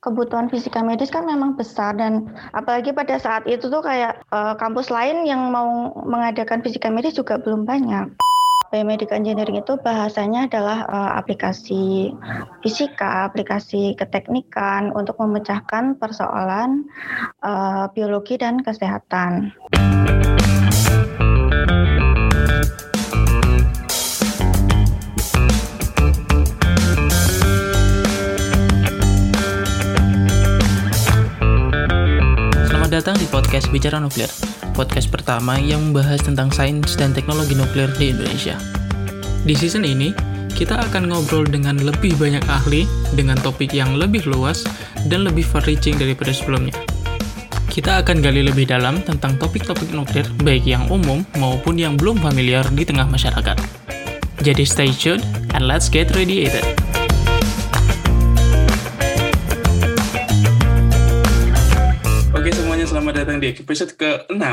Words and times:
kebutuhan 0.00 0.48
fisika 0.48 0.80
medis 0.80 1.12
kan 1.12 1.28
memang 1.28 1.60
besar 1.60 1.92
dan 1.92 2.32
apalagi 2.56 2.90
pada 2.96 3.20
saat 3.20 3.44
itu 3.44 3.68
tuh 3.68 3.84
kayak 3.84 4.24
uh, 4.32 4.56
kampus 4.56 4.88
lain 4.88 5.28
yang 5.28 5.52
mau 5.52 5.92
mengadakan 6.08 6.64
fisika 6.64 6.88
medis 6.88 7.16
juga 7.16 7.36
belum 7.36 7.68
banyak. 7.68 8.08
Biomedical 8.70 9.18
Engineering 9.18 9.66
itu 9.66 9.74
bahasanya 9.82 10.46
adalah 10.46 10.86
uh, 10.86 11.12
aplikasi 11.18 12.14
fisika, 12.62 13.26
aplikasi 13.26 13.98
keteknikan 13.98 14.94
untuk 14.94 15.18
memecahkan 15.18 15.98
persoalan 15.98 16.86
uh, 17.42 17.90
biologi 17.90 18.38
dan 18.38 18.62
kesehatan. 18.62 19.50
Datang 33.00 33.16
di 33.16 33.24
podcast 33.32 33.72
Bicara 33.72 33.96
Nuklir, 33.96 34.28
podcast 34.76 35.08
pertama 35.08 35.56
yang 35.56 35.88
membahas 35.88 36.20
tentang 36.20 36.52
sains 36.52 37.00
dan 37.00 37.16
teknologi 37.16 37.56
nuklir 37.56 37.88
di 37.96 38.12
Indonesia. 38.12 38.60
Di 39.40 39.56
season 39.56 39.88
ini, 39.88 40.12
kita 40.52 40.76
akan 40.76 41.08
ngobrol 41.08 41.48
dengan 41.48 41.80
lebih 41.80 42.12
banyak 42.20 42.44
ahli 42.44 42.84
dengan 43.16 43.40
topik 43.40 43.72
yang 43.72 43.96
lebih 43.96 44.28
luas 44.28 44.68
dan 45.08 45.24
lebih 45.24 45.48
far-reaching 45.48 45.96
daripada 45.96 46.28
sebelumnya. 46.28 46.76
Kita 47.72 48.04
akan 48.04 48.20
gali 48.20 48.44
lebih 48.44 48.68
dalam 48.68 49.00
tentang 49.00 49.40
topik-topik 49.40 49.96
nuklir, 49.96 50.28
baik 50.44 50.68
yang 50.68 50.84
umum 50.92 51.24
maupun 51.40 51.80
yang 51.80 51.96
belum 51.96 52.20
familiar 52.20 52.68
di 52.68 52.84
tengah 52.84 53.08
masyarakat. 53.08 53.56
Jadi 54.44 54.64
stay 54.68 54.92
tuned 54.92 55.24
and 55.56 55.64
let's 55.64 55.88
get 55.88 56.12
radiated. 56.12 56.89
Datang 63.20 63.36
di 63.36 63.52
episode 63.52 64.00
ke-6 64.00 64.44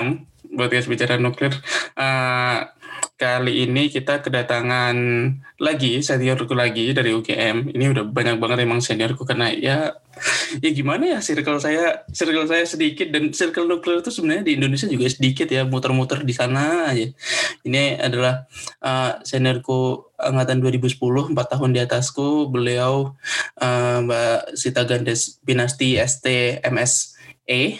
podcast 0.59 0.91
Bicara 0.91 1.15
Nuklir. 1.15 1.55
Uh, 1.95 2.67
kali 3.15 3.63
ini 3.63 3.87
kita 3.87 4.19
kedatangan 4.19 4.91
lagi, 5.55 6.03
seniorku 6.03 6.51
lagi 6.51 6.91
dari 6.91 7.15
UGM. 7.15 7.71
Ini 7.71 7.95
udah 7.95 8.03
banyak 8.03 8.35
banget 8.35 8.67
emang 8.67 8.83
seniorku 8.83 9.23
karena 9.23 9.55
ya 9.55 9.95
ya 10.59 10.69
gimana 10.75 11.15
ya 11.15 11.23
circle 11.23 11.63
saya 11.63 12.03
circle 12.11 12.43
saya 12.43 12.67
sedikit 12.67 13.07
dan 13.07 13.31
circle 13.31 13.71
nuklir 13.71 14.03
itu 14.03 14.11
sebenarnya 14.11 14.43
di 14.43 14.59
Indonesia 14.59 14.91
juga 14.91 15.07
sedikit 15.07 15.47
ya 15.47 15.63
muter-muter 15.63 16.27
di 16.27 16.35
sana 16.35 16.91
aja. 16.91 17.07
Ini 17.63 18.03
adalah 18.03 18.51
uh, 18.83 19.23
seniorku 19.23 20.11
angkatan 20.19 20.59
2010 20.59 20.99
4 21.31 21.39
tahun 21.55 21.71
di 21.71 21.79
atasku 21.87 22.51
beliau 22.51 23.15
uh, 23.63 23.97
Mbak 24.03 24.59
Sita 24.59 24.83
Gandes 24.83 25.39
Binasti 25.47 25.95
ST 25.95 26.59
MS 26.67 27.15
E 27.47 27.79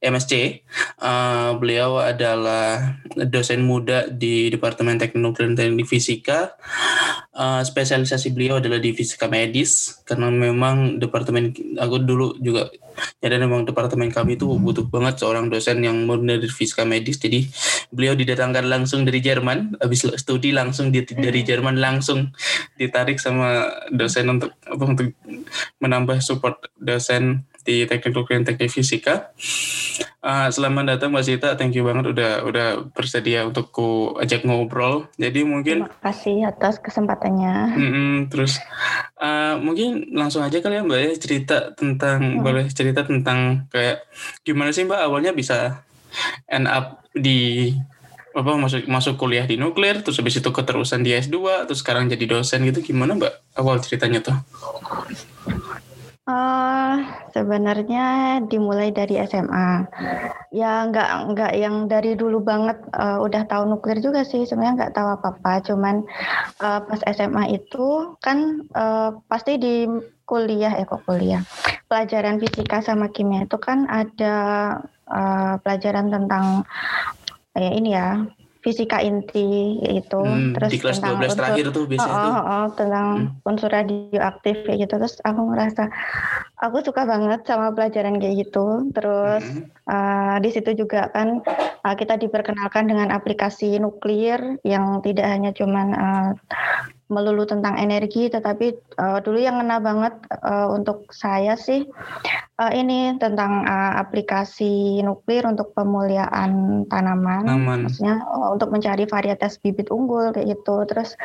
MSc. 0.00 0.64
Uh, 0.96 1.60
beliau 1.60 2.00
adalah 2.00 2.96
dosen 3.28 3.60
muda 3.60 4.08
di 4.08 4.48
Departemen 4.48 4.96
Teknik 4.96 5.36
dan 5.36 5.52
Teknik 5.52 5.84
Fisika. 5.84 6.56
Uh, 7.36 7.60
spesialisasi 7.60 8.32
beliau 8.32 8.58
adalah 8.58 8.80
di 8.82 8.90
fisika 8.92 9.30
medis 9.30 10.02
karena 10.02 10.28
memang 10.28 10.98
departemen 10.98 11.54
aku 11.78 12.02
dulu 12.02 12.36
juga 12.42 12.68
ya 13.22 13.32
dan 13.32 13.46
memang 13.46 13.64
departemen 13.64 14.12
kami 14.12 14.36
itu 14.36 14.44
butuh 14.44 14.84
banget 14.88 15.22
seorang 15.22 15.48
dosen 15.48 15.80
yang 15.80 16.04
murni 16.04 16.36
dari 16.40 16.52
fisika 16.52 16.84
medis. 16.84 17.20
Jadi 17.20 17.46
beliau 17.92 18.16
didatangkan 18.16 18.66
langsung 18.66 19.04
dari 19.04 19.20
Jerman, 19.20 19.78
habis 19.80 20.04
studi 20.16 20.52
langsung 20.52 20.92
di, 20.92 21.04
dari 21.04 21.44
Jerman 21.44 21.80
langsung 21.80 22.32
ditarik 22.76 23.20
sama 23.20 23.68
dosen 23.92 24.26
untuk 24.32 24.52
untuk 24.72 25.12
menambah 25.80 26.20
support 26.24 26.60
dosen 26.76 27.44
di 27.64 27.84
teknik 27.84 28.16
nuklir 28.16 28.40
dan 28.40 28.46
teknik 28.52 28.72
fisika. 28.72 29.32
Uh, 30.20 30.52
selamat 30.52 30.96
datang 30.96 31.16
Mbak 31.16 31.24
Sita, 31.24 31.48
thank 31.56 31.72
you 31.72 31.80
banget 31.80 32.12
udah 32.12 32.44
udah 32.44 32.68
bersedia 32.92 33.48
untuk 33.48 33.72
ku 33.72 34.12
ajak 34.20 34.44
ngobrol. 34.44 35.08
Jadi 35.16 35.48
mungkin 35.48 35.88
terima 35.88 36.04
kasih 36.04 36.44
atas 36.44 36.76
kesempatannya. 36.76 37.56
Mm 37.72 37.90
-mm, 37.90 38.14
terus 38.28 38.60
uh, 39.16 39.56
mungkin 39.56 40.12
langsung 40.12 40.44
aja 40.44 40.60
kali 40.60 40.76
ya 40.76 40.84
Mbak 40.84 41.00
ya 41.00 41.10
cerita 41.16 41.56
tentang 41.72 42.20
hmm. 42.20 42.44
boleh 42.44 42.66
cerita 42.68 43.00
tentang 43.04 43.64
kayak 43.72 44.04
gimana 44.44 44.76
sih 44.76 44.84
Mbak 44.84 45.00
awalnya 45.08 45.32
bisa 45.32 45.84
end 46.52 46.68
up 46.68 47.00
di 47.16 47.72
apa 48.30 48.54
masuk 48.54 48.86
masuk 48.86 49.18
kuliah 49.18 49.42
di 49.42 49.58
nuklir 49.58 50.06
terus 50.06 50.22
habis 50.22 50.38
itu 50.38 50.50
keterusan 50.54 51.02
di 51.02 51.18
S2 51.18 51.66
terus 51.66 51.82
sekarang 51.82 52.06
jadi 52.06 52.30
dosen 52.30 52.62
gitu 52.62 52.94
gimana 52.94 53.18
Mbak 53.18 53.58
awal 53.58 53.82
ceritanya 53.82 54.22
tuh? 54.22 54.36
Uh, 56.30 57.02
sebenarnya 57.34 58.38
dimulai 58.46 58.94
dari 58.94 59.18
SMA. 59.26 59.90
Ya 60.54 60.86
nggak 60.86 61.34
nggak 61.34 61.52
yang 61.58 61.90
dari 61.90 62.14
dulu 62.14 62.38
banget 62.38 62.78
uh, 62.94 63.18
udah 63.18 63.50
tahu 63.50 63.66
nuklir 63.66 63.98
juga 63.98 64.22
sih. 64.22 64.46
Sebenarnya 64.46 64.86
nggak 64.86 64.94
tahu 64.94 65.08
apa-apa. 65.18 65.52
Cuman 65.66 66.06
uh, 66.62 66.80
pas 66.86 67.00
SMA 67.10 67.58
itu 67.58 68.14
kan 68.22 68.62
uh, 68.78 69.18
pasti 69.26 69.58
di 69.58 69.90
kuliah 70.22 70.78
eh 70.78 70.86
kok 70.86 71.02
kuliah. 71.02 71.42
Pelajaran 71.90 72.38
fisika 72.38 72.78
sama 72.78 73.10
kimia 73.10 73.50
itu 73.50 73.58
kan 73.58 73.90
ada 73.90 74.36
uh, 75.10 75.58
pelajaran 75.66 76.14
tentang 76.14 76.62
kayak 77.50 77.74
ini 77.74 77.98
ya 77.98 78.22
fisika 78.60 79.00
inti 79.00 79.80
yaitu 79.80 80.20
hmm, 80.20 80.52
terus 80.52 80.70
di 80.70 80.78
kelas 80.78 81.00
tentang 81.00 81.16
12 81.16 81.24
unsur, 81.24 81.38
terakhir 81.40 81.66
tuh 81.72 81.84
biasanya 81.88 82.12
oh, 82.12 82.20
tuh. 82.20 82.32
Oh, 82.32 82.44
oh, 82.44 82.66
tentang 82.76 83.08
hmm. 83.08 83.48
unsur 83.48 83.70
radioaktif 83.72 84.56
kayak 84.68 84.78
gitu 84.84 84.94
terus 85.00 85.16
aku 85.24 85.40
ngerasa 85.48 85.82
aku 86.60 86.76
suka 86.84 87.02
banget 87.08 87.40
sama 87.48 87.72
pelajaran 87.72 88.20
kayak 88.20 88.36
gitu 88.44 88.66
terus 88.92 89.44
hmm. 89.44 89.64
uh, 89.88 90.36
di 90.44 90.50
situ 90.52 90.70
juga 90.76 91.08
kan 91.08 91.40
uh, 91.84 91.94
kita 91.96 92.20
diperkenalkan 92.20 92.84
dengan 92.84 93.08
aplikasi 93.16 93.80
nuklir 93.80 94.60
yang 94.60 95.00
tidak 95.00 95.24
hanya 95.24 95.50
cuman 95.56 95.88
uh, 95.96 96.30
melulu 97.10 97.42
tentang 97.42 97.74
energi, 97.76 98.30
tetapi 98.30 98.96
uh, 98.96 99.18
dulu 99.20 99.42
yang 99.42 99.58
ngena 99.58 99.82
banget 99.82 100.14
uh, 100.46 100.70
untuk 100.70 101.10
saya 101.10 101.58
sih 101.58 101.82
uh, 102.56 102.72
ini 102.72 103.18
tentang 103.18 103.66
uh, 103.66 103.98
aplikasi 103.98 105.02
nuklir 105.02 105.42
untuk 105.44 105.74
pemuliaan 105.74 106.86
tanaman, 106.86 107.44
Taman. 107.44 107.78
maksudnya 107.84 108.22
uh, 108.30 108.54
untuk 108.54 108.70
mencari 108.70 109.04
varietas 109.10 109.58
bibit 109.58 109.90
unggul 109.90 110.30
kayak 110.30 110.54
gitu, 110.54 110.86
terus 110.86 111.18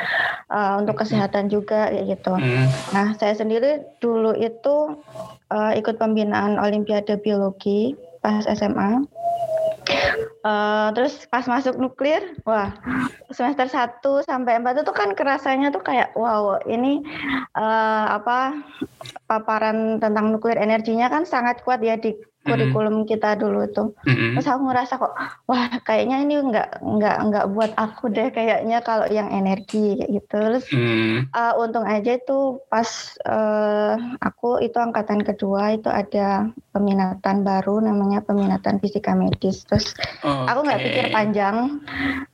uh, 0.50 0.82
untuk 0.82 1.00
kesehatan 1.06 1.48
juga 1.54 1.94
kayak 1.94 2.18
gitu. 2.18 2.34
Hmm. 2.34 2.68
Nah, 2.92 3.08
saya 3.22 3.38
sendiri 3.38 3.86
dulu 4.02 4.34
itu 4.34 4.98
uh, 5.54 5.72
ikut 5.78 6.02
pembinaan 6.02 6.58
Olimpiade 6.58 7.22
Biologi 7.22 7.94
pas 8.26 8.42
SMA 8.50 9.06
Uh, 10.46 10.94
terus 10.94 11.26
pas 11.30 11.46
masuk 11.46 11.78
nuklir, 11.78 12.38
wah 12.46 12.74
semester 13.34 13.66
1 13.66 14.02
sampai 14.26 14.62
4 14.62 14.86
itu 14.86 14.94
kan 14.94 15.14
kerasanya 15.18 15.74
tuh 15.74 15.82
kayak 15.82 16.14
wow 16.14 16.62
ini 16.70 17.02
uh, 17.58 18.18
apa 18.18 18.62
paparan 19.26 19.98
tentang 19.98 20.34
nuklir 20.34 20.58
energinya 20.58 21.10
kan 21.10 21.26
sangat 21.26 21.66
kuat 21.66 21.82
ya 21.82 21.98
di 21.98 22.14
kurikulum 22.46 23.02
mm-hmm. 23.02 23.10
kita 23.10 23.30
dulu 23.42 23.66
itu. 23.66 23.84
Mm-hmm. 24.06 24.32
Terus 24.38 24.48
aku 24.54 24.62
ngerasa 24.70 24.94
kok, 25.02 25.14
wah 25.50 25.66
kayaknya 25.82 26.22
ini 26.22 26.36
nggak 26.38 26.70
nggak 26.86 27.18
nggak 27.28 27.46
buat 27.52 27.72
aku 27.74 28.14
deh 28.14 28.30
kayaknya 28.30 28.86
kalau 28.86 29.10
yang 29.10 29.34
energi 29.34 29.98
kayak 29.98 30.12
gitu. 30.22 30.38
Terus 30.38 30.66
mm-hmm. 30.70 31.34
uh, 31.34 31.54
untung 31.58 31.84
aja 31.90 32.16
itu 32.16 32.62
pas 32.70 32.88
uh, 33.26 33.98
aku 34.22 34.62
itu 34.62 34.78
angkatan 34.78 35.26
kedua 35.26 35.74
itu 35.76 35.90
ada 35.90 36.54
peminatan 36.72 37.42
baru 37.42 37.82
namanya 37.82 38.22
peminatan 38.22 38.78
fisika 38.78 39.18
medis. 39.18 39.66
Terus 39.66 39.98
okay. 40.22 40.46
aku 40.46 40.60
nggak 40.62 40.82
pikir 40.86 41.06
panjang, 41.10 41.82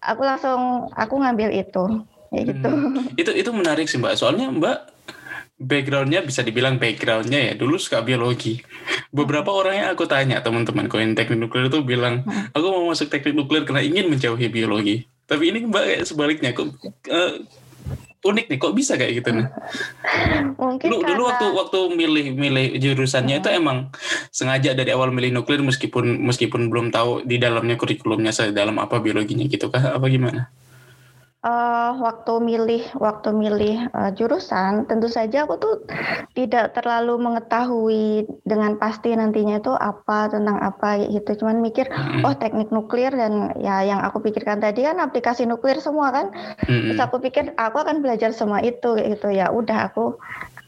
aku 0.03 0.21
langsung 0.27 0.91
aku 0.93 1.15
ngambil 1.15 1.55
itu. 1.55 2.03
Kayak 2.31 2.45
gitu. 2.55 2.69
Hmm. 2.71 3.19
Itu 3.19 3.31
itu 3.35 3.49
menarik 3.51 3.91
sih 3.91 3.99
mbak. 3.99 4.15
Soalnya 4.15 4.47
mbak 4.47 5.00
backgroundnya 5.61 6.25
bisa 6.25 6.41
dibilang 6.41 6.81
backgroundnya 6.81 7.39
ya 7.39 7.53
dulu 7.53 7.77
suka 7.77 8.01
biologi. 8.01 8.57
Beberapa 9.13 9.53
orang 9.53 9.75
yang 9.77 9.89
aku 9.93 10.09
tanya 10.09 10.41
teman-teman 10.41 10.89
koin 10.89 11.13
teknik 11.13 11.37
nuklir 11.37 11.69
itu 11.69 11.85
bilang 11.85 12.25
hmm. 12.25 12.57
aku 12.57 12.65
mau 12.65 12.89
masuk 12.89 13.13
teknik 13.13 13.37
nuklir 13.37 13.63
karena 13.63 13.85
ingin 13.85 14.09
menjauhi 14.09 14.49
biologi. 14.49 15.05
Tapi 15.29 15.53
ini 15.53 15.69
mbak 15.69 15.83
kayak 15.85 16.03
sebaliknya 16.09 16.49
kok 16.51 16.67
uh, 17.07 17.33
unik 18.21 18.45
nih 18.49 18.57
kok 18.57 18.73
bisa 18.73 18.97
kayak 18.97 19.21
gitu 19.21 19.29
nih? 19.37 19.47
Mungkin 20.57 20.87
dulu, 20.89 20.99
karena... 20.99 21.09
dulu 21.13 21.21
waktu 21.29 21.45
waktu 21.53 21.79
milih 21.93 22.25
milih 22.33 22.67
jurusannya 22.81 23.37
hmm. 23.37 23.41
itu 23.45 23.49
emang 23.53 23.77
sengaja 24.33 24.73
dari 24.73 24.89
awal 24.91 25.13
milih 25.13 25.29
nuklir 25.37 25.61
meskipun 25.61 26.25
meskipun 26.25 26.73
belum 26.73 26.89
tahu 26.89 27.21
di 27.23 27.37
dalamnya 27.37 27.77
kurikulumnya 27.77 28.33
dalam 28.49 28.81
apa 28.81 28.97
biologinya 28.97 29.45
gitu 29.45 29.69
kah? 29.69 29.93
Apa 29.93 30.09
gimana 30.09 30.49
uh, 31.41 31.91
waktu 31.97 32.33
milih 32.41 32.83
waktu 32.97 33.29
milih 33.33 33.89
uh, 33.93 34.11
jurusan 34.13 34.85
tentu 34.85 35.09
saja 35.09 35.45
aku 35.45 35.57
tuh 35.57 35.75
tidak 36.37 36.77
terlalu 36.77 37.17
mengetahui 37.17 38.29
dengan 38.45 38.77
pasti 38.77 39.13
nantinya 39.13 39.59
itu 39.59 39.73
apa 39.73 40.31
tentang 40.31 40.61
apa 40.61 41.01
gitu. 41.09 41.43
Cuman 41.43 41.59
mikir 41.59 41.89
oh 42.23 42.33
teknik 42.37 42.69
nuklir 42.69 43.11
dan 43.11 43.57
ya 43.59 43.83
yang 43.83 44.01
aku 44.01 44.21
pikirkan 44.21 44.61
tadi 44.61 44.85
kan 44.85 45.01
aplikasi 45.01 45.43
nuklir 45.49 45.81
semua 45.81 46.13
kan. 46.13 46.33
Hmm. 46.65 46.93
terus 46.93 47.01
aku 47.01 47.17
pikir 47.19 47.51
aku 47.57 47.77
akan 47.81 47.99
belajar 48.05 48.31
semua 48.31 48.61
itu 48.63 48.95
gitu. 48.97 49.27
Ya 49.33 49.49
udah 49.49 49.91
aku 49.91 50.17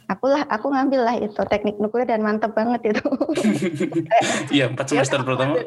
aku 0.08 0.26
lah 0.30 0.44
aku 0.48 0.68
ngambil 0.72 1.02
lah 1.04 1.16
itu 1.18 1.42
teknik 1.48 1.80
nuklir 1.80 2.08
dan 2.08 2.22
mantep 2.22 2.52
banget 2.52 2.96
itu. 2.96 3.04
Iya 4.56 4.70
empat 4.70 4.86
Ya 4.88 5.02
semester 5.02 5.20
pertama. 5.26 5.58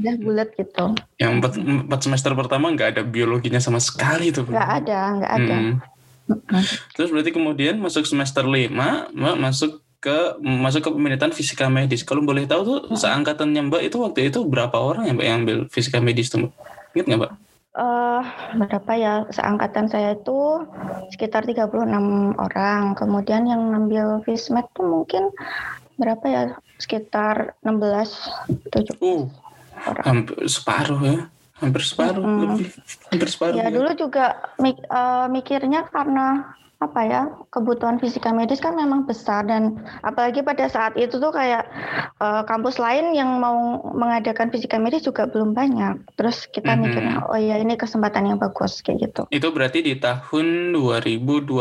udah 0.00 0.14
bulat 0.22 0.48
gitu. 0.56 0.84
Yang 1.20 1.32
empat, 1.40 1.52
empat 1.60 2.00
semester 2.00 2.32
pertama 2.32 2.66
nggak 2.72 2.88
ada 2.96 3.02
biologinya 3.04 3.60
sama 3.60 3.82
sekali 3.82 4.32
tuh 4.32 4.48
nggak 4.48 4.70
ada 4.84 5.00
nggak 5.20 5.32
ada. 5.36 5.56
Hmm. 5.56 5.74
Terus 6.94 7.10
berarti 7.10 7.30
kemudian 7.34 7.76
masuk 7.82 8.06
semester 8.06 8.46
lima 8.46 9.10
mbak 9.10 9.36
masuk 9.36 9.82
ke 10.00 10.40
masuk 10.40 10.80
ke 10.86 10.90
peminatan 10.94 11.30
fisika 11.34 11.68
medis. 11.68 12.06
Kalau 12.06 12.24
boleh 12.24 12.48
tahu 12.48 12.62
tuh 12.64 12.78
seangkatannya 12.96 13.68
mbak 13.68 13.82
itu 13.92 13.96
waktu 14.00 14.32
itu 14.32 14.40
berapa 14.48 14.74
orang 14.78 15.10
ya 15.10 15.12
mbak 15.12 15.26
yang 15.26 15.36
ambil 15.44 15.58
fisika 15.68 16.00
medis 16.00 16.32
tuh 16.32 16.48
mbak? 16.48 16.52
Ingat 16.96 17.06
nggak 17.06 17.20
mbak 17.20 17.32
Eh, 17.70 18.22
berapa 18.58 18.92
ya 18.98 19.30
seangkatan 19.30 19.86
saya 19.86 20.18
itu 20.18 20.66
sekitar 21.14 21.46
36 21.46 21.70
orang 22.34 22.98
kemudian 22.98 23.46
yang 23.46 23.62
ngambil 23.70 24.26
fismed 24.26 24.66
tuh 24.74 24.90
mungkin 24.90 25.30
berapa 25.94 26.24
ya 26.26 26.42
sekitar 26.82 27.54
16 27.62 28.74
17 28.74 28.98
uh 28.98 29.22
orang 29.86 30.02
hampir 30.02 30.36
separuh 30.50 30.98
ya 30.98 31.18
hampir 31.62 31.82
separuh 31.86 32.24
Mm-mm. 32.26 32.58
lebih 32.58 32.68
hampir 33.06 33.28
separuh 33.30 33.54
Ya 33.54 33.62
ya. 33.62 33.70
dulu 33.70 33.90
juga 33.94 34.26
mik- 34.58 34.90
eh, 34.90 35.26
mikirnya 35.30 35.86
karena 35.94 36.50
apa 36.80 37.00
ya 37.04 37.22
kebutuhan 37.52 38.00
fisika 38.00 38.32
medis 38.32 38.56
kan 38.56 38.72
memang 38.72 39.04
besar 39.04 39.44
dan 39.44 39.76
apalagi 40.00 40.40
pada 40.40 40.64
saat 40.64 40.96
itu 40.96 41.20
tuh 41.20 41.28
kayak 41.28 41.68
eh, 42.16 42.42
kampus 42.44 42.76
lain 42.76 43.12
yang 43.12 43.36
mau 43.36 43.52
mengadakan 43.92 44.48
fisika 44.48 44.80
medis 44.80 45.04
juga 45.04 45.24
belum 45.24 45.52
banyak. 45.52 46.16
Terus 46.16 46.48
kita 46.48 46.72
Mhm. 46.72 46.80
mikirnya 46.80 47.16
oh 47.28 47.36
ya 47.36 47.56
ini 47.56 47.76
kesempatan 47.76 48.24
yang 48.26 48.40
bagus 48.40 48.80
kayak 48.80 49.12
gitu. 49.12 49.22
itu 49.28 49.44
berarti 49.52 49.78
di 49.80 49.94
tahun 49.96 50.72
2012 50.72 51.52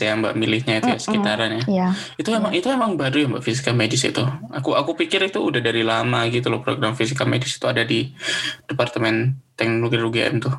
ya 0.00 0.12
mbak 0.14 0.32
milihnya 0.34 0.80
itu 0.80 0.88
ya 0.88 0.96
Mm-mm. 0.96 1.04
sekitarannya 1.04 1.62
Iya. 1.68 1.88
itu 2.16 2.28
emang 2.32 2.52
itu 2.52 2.68
emang 2.68 2.96
baru 2.96 3.16
ya 3.20 3.28
mbak 3.28 3.44
fisika 3.44 3.70
medis 3.70 4.00
itu 4.00 4.24
aku 4.48 4.72
aku 4.72 4.96
pikir 4.96 5.20
itu 5.24 5.44
udah 5.44 5.60
dari 5.60 5.84
lama 5.84 6.24
gitu 6.28 6.48
loh 6.48 6.64
program 6.64 6.96
fisika 6.96 7.28
medis 7.28 7.60
itu 7.60 7.68
ada 7.68 7.84
di 7.84 8.16
departemen 8.64 9.36
nuklir 9.60 10.02
UGM 10.02 10.40
tuh 10.40 10.56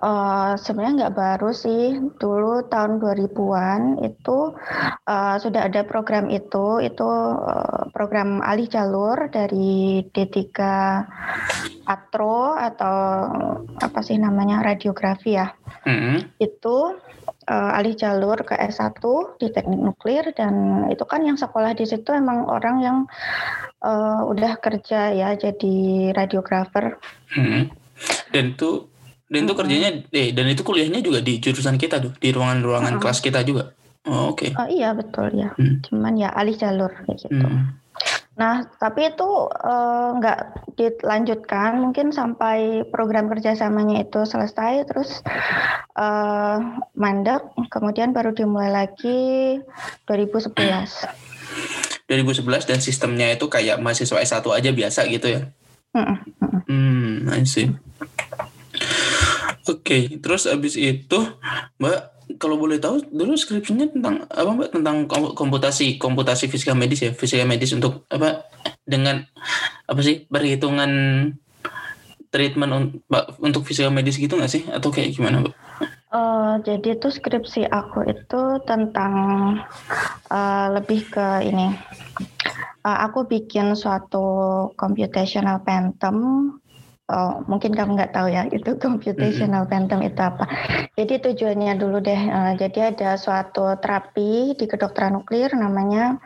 Eh, 0.00 0.52
sebenarnya 0.56 0.96
nggak 1.04 1.16
baru 1.16 1.50
sih. 1.52 2.00
Dulu 2.16 2.72
tahun 2.72 3.04
2000-an 3.04 4.00
itu 4.00 4.56
eh, 5.04 5.36
sudah 5.36 5.68
ada 5.68 5.84
program 5.84 6.32
itu. 6.32 6.80
Itu 6.80 7.08
eh, 7.36 7.84
program 7.92 8.40
alih 8.40 8.64
jalur 8.64 9.28
dari 9.28 10.00
D3 10.08 10.40
Atro 11.84 12.56
atau 12.56 12.96
apa 13.76 14.00
sih 14.00 14.16
namanya 14.16 14.64
radiografi 14.64 15.36
ya. 15.36 15.52
Mm-mm. 15.84 16.32
Itu 16.40 16.96
eh, 17.44 17.70
alih 17.76 17.92
jalur 17.92 18.40
ke 18.40 18.56
S1 18.56 19.04
di 19.36 19.52
teknik 19.52 19.84
nuklir 19.84 20.32
dan 20.32 20.88
itu 20.88 21.04
kan 21.04 21.28
yang 21.28 21.36
sekolah 21.36 21.76
di 21.76 21.84
situ 21.84 22.08
emang 22.16 22.48
orang 22.48 22.76
yang 22.80 22.98
eh, 23.84 24.20
udah 24.24 24.56
kerja 24.64 25.12
ya 25.12 25.36
jadi 25.36 26.08
radiografer. 26.16 26.96
Mm-mm. 27.36 27.68
dan 28.32 28.56
itu 28.56 28.89
dan 29.30 29.46
itu 29.46 29.54
kerjanya 29.54 29.90
eh 30.10 30.34
dan 30.34 30.46
itu 30.50 30.62
kuliahnya 30.66 31.00
juga 31.00 31.22
di 31.22 31.38
jurusan 31.38 31.78
kita 31.78 32.02
tuh 32.02 32.12
di 32.18 32.34
ruangan-ruangan 32.34 32.98
Mm-mm. 32.98 33.02
kelas 33.02 33.18
kita 33.22 33.46
juga 33.46 33.70
oh, 34.10 34.34
oke 34.34 34.50
Oh 34.58 34.68
iya 34.68 34.90
betul 34.90 35.30
ya. 35.32 35.54
Hmm. 35.54 35.78
Cuman 35.86 36.18
ya 36.18 36.34
alih 36.34 36.58
jalur 36.58 36.90
kayak 37.06 37.30
gitu. 37.30 37.38
Hmm. 37.38 37.78
Nah, 38.34 38.64
tapi 38.80 39.12
itu 39.12 39.30
eh, 39.52 40.08
nggak 40.16 40.38
dilanjutkan, 40.80 41.76
mungkin 41.76 42.08
sampai 42.08 42.88
program 42.88 43.28
kerjasamanya 43.28 44.08
itu 44.08 44.24
selesai, 44.24 44.88
terus 44.88 45.20
eh, 45.92 46.56
mandek, 46.96 47.44
kemudian 47.68 48.16
baru 48.16 48.32
dimulai 48.32 48.72
lagi 48.72 49.60
2011. 50.08 50.56
2011 52.08 52.66
dan 52.66 52.80
sistemnya 52.82 53.30
itu 53.30 53.46
kayak 53.46 53.78
mahasiswa 53.78 54.18
S1 54.18 54.42
aja 54.42 54.70
biasa 54.74 55.06
gitu 55.06 55.30
ya 55.30 55.46
Mm-mm, 55.94 56.18
mm-mm. 56.42 56.60
Hmm, 56.66 57.30
I 57.30 57.46
see. 57.46 57.70
Oke, 59.70 60.18
terus 60.18 60.50
abis 60.50 60.74
itu 60.74 61.18
Mbak, 61.78 61.98
kalau 62.42 62.58
boleh 62.58 62.82
tahu 62.82 63.06
dulu 63.06 63.38
skripsinya 63.38 63.86
tentang 63.86 64.26
apa 64.26 64.50
Mbak? 64.50 64.68
Tentang 64.74 64.96
kom- 65.06 65.34
komputasi, 65.38 65.94
komputasi 65.94 66.50
fisika 66.50 66.74
medis 66.74 67.06
ya, 67.06 67.14
fisika 67.14 67.46
medis 67.46 67.70
untuk 67.70 68.02
apa? 68.10 68.50
Dengan 68.82 69.22
apa 69.86 70.00
sih 70.02 70.26
perhitungan 70.26 70.90
treatment 72.34 72.72
un- 72.74 72.98
Mbak, 73.06 73.24
untuk 73.38 73.62
fisika 73.62 73.94
medis 73.94 74.18
gitu 74.18 74.34
nggak 74.34 74.50
sih? 74.50 74.62
Atau 74.66 74.90
kayak 74.90 75.14
gimana 75.14 75.46
Mbak? 75.46 75.54
Eh, 76.10 76.52
jadi 76.66 76.98
itu 76.98 77.06
skripsi 77.06 77.70
aku 77.70 78.02
itu 78.10 78.42
tentang 78.66 79.14
eh, 80.26 80.66
lebih 80.74 81.06
ke 81.06 81.46
ini. 81.46 81.70
Eh, 82.80 82.98
aku 83.06 83.30
bikin 83.30 83.78
suatu 83.78 84.26
computational 84.74 85.62
phantom. 85.62 86.58
Oh, 87.10 87.42
mungkin 87.50 87.74
kamu 87.74 87.98
nggak 87.98 88.14
tahu 88.14 88.30
ya 88.30 88.46
itu 88.54 88.70
computational 88.82 89.66
phantom 89.66 89.98
itu 90.06 90.20
apa. 90.22 90.46
Jadi 90.94 91.18
tujuannya 91.18 91.74
dulu 91.74 91.98
deh. 91.98 92.22
eh, 92.30 92.52
jadi 92.54 92.94
ada 92.94 93.18
suatu 93.18 93.74
terapi 93.82 94.54
di 94.54 94.64
kedokteran 94.70 95.18
nuklir 95.18 95.50
namanya 95.58 96.22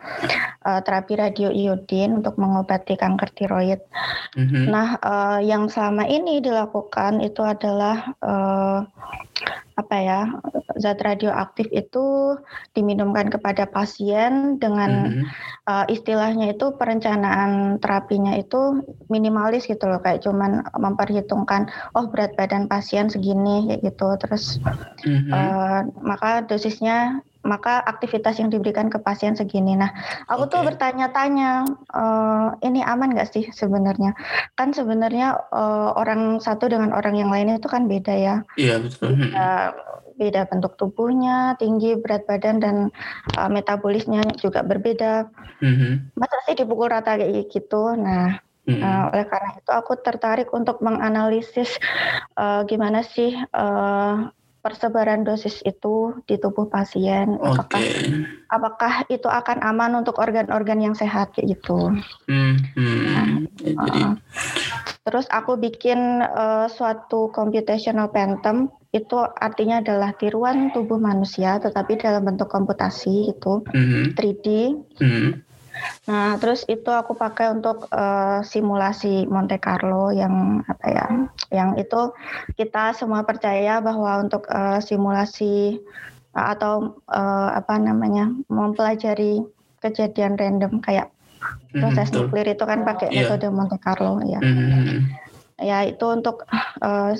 eh, 0.61 0.79
terapi 0.85 1.17
radioiodin 1.17 2.21
untuk 2.21 2.37
mengobati 2.37 2.93
kanker 2.93 3.33
tiroid. 3.33 3.81
Mhm. 4.37 4.69
Nah, 4.69 5.01
eh, 5.01 5.39
yang 5.49 5.65
selama 5.67 6.05
ini 6.05 6.37
dilakukan 6.37 7.25
itu 7.25 7.41
adalah 7.41 8.13
apa 9.75 9.95
ya 9.99 10.21
zat 10.79 11.03
radioaktif 11.03 11.67
itu 11.75 12.35
diminumkan 12.71 13.27
kepada 13.27 13.67
pasien 13.67 14.55
dengan 14.55 15.11
Mhm. 15.11 15.23
eh, 15.67 15.85
istilahnya 15.91 16.55
itu 16.55 16.71
perencanaan 16.79 17.81
terapinya 17.83 18.37
itu 18.39 18.85
minimalis 19.11 19.67
gitu 19.67 19.89
loh 19.89 19.99
kayak 19.99 20.23
cuman 20.23 20.63
memperhitungkan 20.77 21.67
oh 21.95 22.07
berat 22.11 22.35
badan 22.35 22.67
pasien 22.67 23.07
segini 23.07 23.67
kayak 23.71 23.81
gitu 23.91 24.09
terus 24.21 24.59
Mhm. 25.05 25.31
eh, 25.31 25.81
maka 26.01 26.41
dosisnya 26.45 27.21
maka 27.45 27.77
aktivitas 27.85 28.41
yang 28.41 28.49
diberikan 28.49 28.89
ke 28.89 28.97
pasien 28.97 29.37
segini. 29.37 29.77
Nah, 29.77 29.93
aku 30.25 30.49
tuh 30.49 30.65
Oke. 30.65 30.73
bertanya-tanya, 30.73 31.69
eh, 31.93 32.47
ini 32.65 32.81
aman 32.81 33.13
nggak 33.13 33.29
sih 33.29 33.45
sebenarnya? 33.53 34.17
Kan 34.57 34.73
sebenarnya 34.73 35.37
eh, 35.53 35.89
orang 35.93 36.41
satu 36.41 36.65
dengan 36.65 36.89
orang 36.91 37.13
yang 37.13 37.29
lain 37.29 37.53
itu 37.53 37.69
kan 37.69 37.85
beda 37.85 38.17
ya, 38.17 38.35
Iya 38.57 38.81
betul. 38.81 39.13
Mhm. 39.13 39.21
beda, 39.29 39.47
beda 40.17 40.41
bentuk 40.49 40.73
tubuhnya, 40.73 41.53
tinggi, 41.61 41.93
berat 42.01 42.25
badan 42.25 42.57
dan 42.57 42.75
eh, 43.37 43.49
metabolisnya 43.53 44.25
juga 44.41 44.65
berbeda. 44.65 45.29
Mhm. 45.61 46.17
Masa 46.17 46.37
sih 46.49 46.57
dipukul 46.57 46.89
rata 46.89 47.13
kayak 47.13 47.45
gitu? 47.53 47.93
Nah, 47.93 48.41
Mhm. 48.65 48.81
Nah, 48.81 49.13
oleh 49.13 49.25
karena 49.29 49.51
itu 49.61 49.71
aku 49.71 49.93
tertarik 50.01 50.49
untuk 50.53 50.81
menganalisis 50.81 51.77
eh, 52.33 52.61
gimana 52.65 53.05
sih 53.05 53.33
eh, 53.33 54.15
persebaran 54.65 55.21
dosis 55.21 55.61
itu 55.61 56.17
di 56.25 56.41
tubuh 56.41 56.65
pasien. 56.65 57.37
Oke. 57.37 57.53
Apakah 57.53 57.81
apakah 58.49 58.93
itu 59.13 59.29
akan 59.29 59.61
aman 59.61 60.01
untuk 60.01 60.17
organ-organ 60.17 60.81
yang 60.81 60.95
sehat 60.97 61.37
kayak 61.37 61.53
gitu. 61.53 61.93
Hmm, 62.25 62.57
hmm. 62.73 63.05
Ya, 63.05 63.21
Jadi, 63.61 64.01
Uh, 64.01 64.17
Terus 65.05 65.29
aku 65.29 65.61
bikin 65.61 66.25
eh, 66.25 66.65
suatu 66.65 67.29
computational 67.29 68.09
phantom 68.09 68.73
itu 68.89 69.21
artinya 69.37 69.83
adalah 69.83 70.17
tiruan 70.17 70.73
tubuh 70.73 70.97
manusia 70.97 71.61
tetapi 71.61 71.99
dalam 72.01 72.25
bentuk 72.25 72.49
komputasi 72.49 73.29
itu 73.29 73.61
mhm. 73.69 74.17
3D. 74.17 74.47
Mhm. 74.97 75.29
Nah, 76.05 76.37
terus 76.37 76.61
itu 76.69 76.87
aku 76.93 77.17
pakai 77.17 77.49
untuk 77.49 77.89
eh, 77.89 78.39
simulasi 78.45 79.25
Monte 79.25 79.57
Carlo 79.57 80.13
yang 80.13 80.61
apa 80.69 80.85
ya? 80.85 81.07
Yang 81.49 81.69
itu 81.89 82.01
kita 82.61 82.93
semua 82.93 83.25
percaya 83.25 83.81
bahwa 83.81 84.21
untuk 84.21 84.45
eh, 84.45 84.79
simulasi 84.85 85.81
eh, 86.37 86.45
atau 86.53 87.01
eh, 87.09 87.49
apa 87.57 87.81
namanya? 87.81 88.29
mempelajari 88.47 89.41
kejadian 89.81 90.37
random 90.37 90.81
kayak 90.81 91.09
Mhm, 91.75 91.81
proses 91.83 92.07
betul. 92.07 92.31
nuklir 92.31 92.47
itu 92.55 92.63
kan 92.63 92.87
pakai 92.87 93.11
Iya. 93.11 93.27
metode 93.27 93.47
Monte 93.51 93.75
Carlo 93.83 94.23
ya. 94.23 94.39
Mhm. 94.39 95.11
Ya, 95.55 95.87
itu 95.87 96.03
untuk 96.11 96.43
eh, 96.83 97.13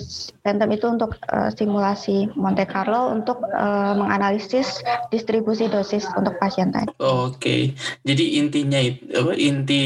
Phantom 0.43 0.69
itu 0.75 0.85
untuk 0.91 1.15
eh, 1.31 1.49
simulasi 1.55 2.35
Monte 2.35 2.67
Carlo 2.67 3.15
untuk 3.15 3.39
eh, 3.47 3.93
menganalisis 3.95 4.83
distribusi 5.07 5.71
dosis 5.71 6.03
untuk 6.19 6.35
pasien 6.35 6.67
tadi. 6.67 6.91
Oke, 6.99 7.71
jadi 8.03 8.25
intinya 8.43 8.83
apa 9.15 9.39
inti 9.39 9.83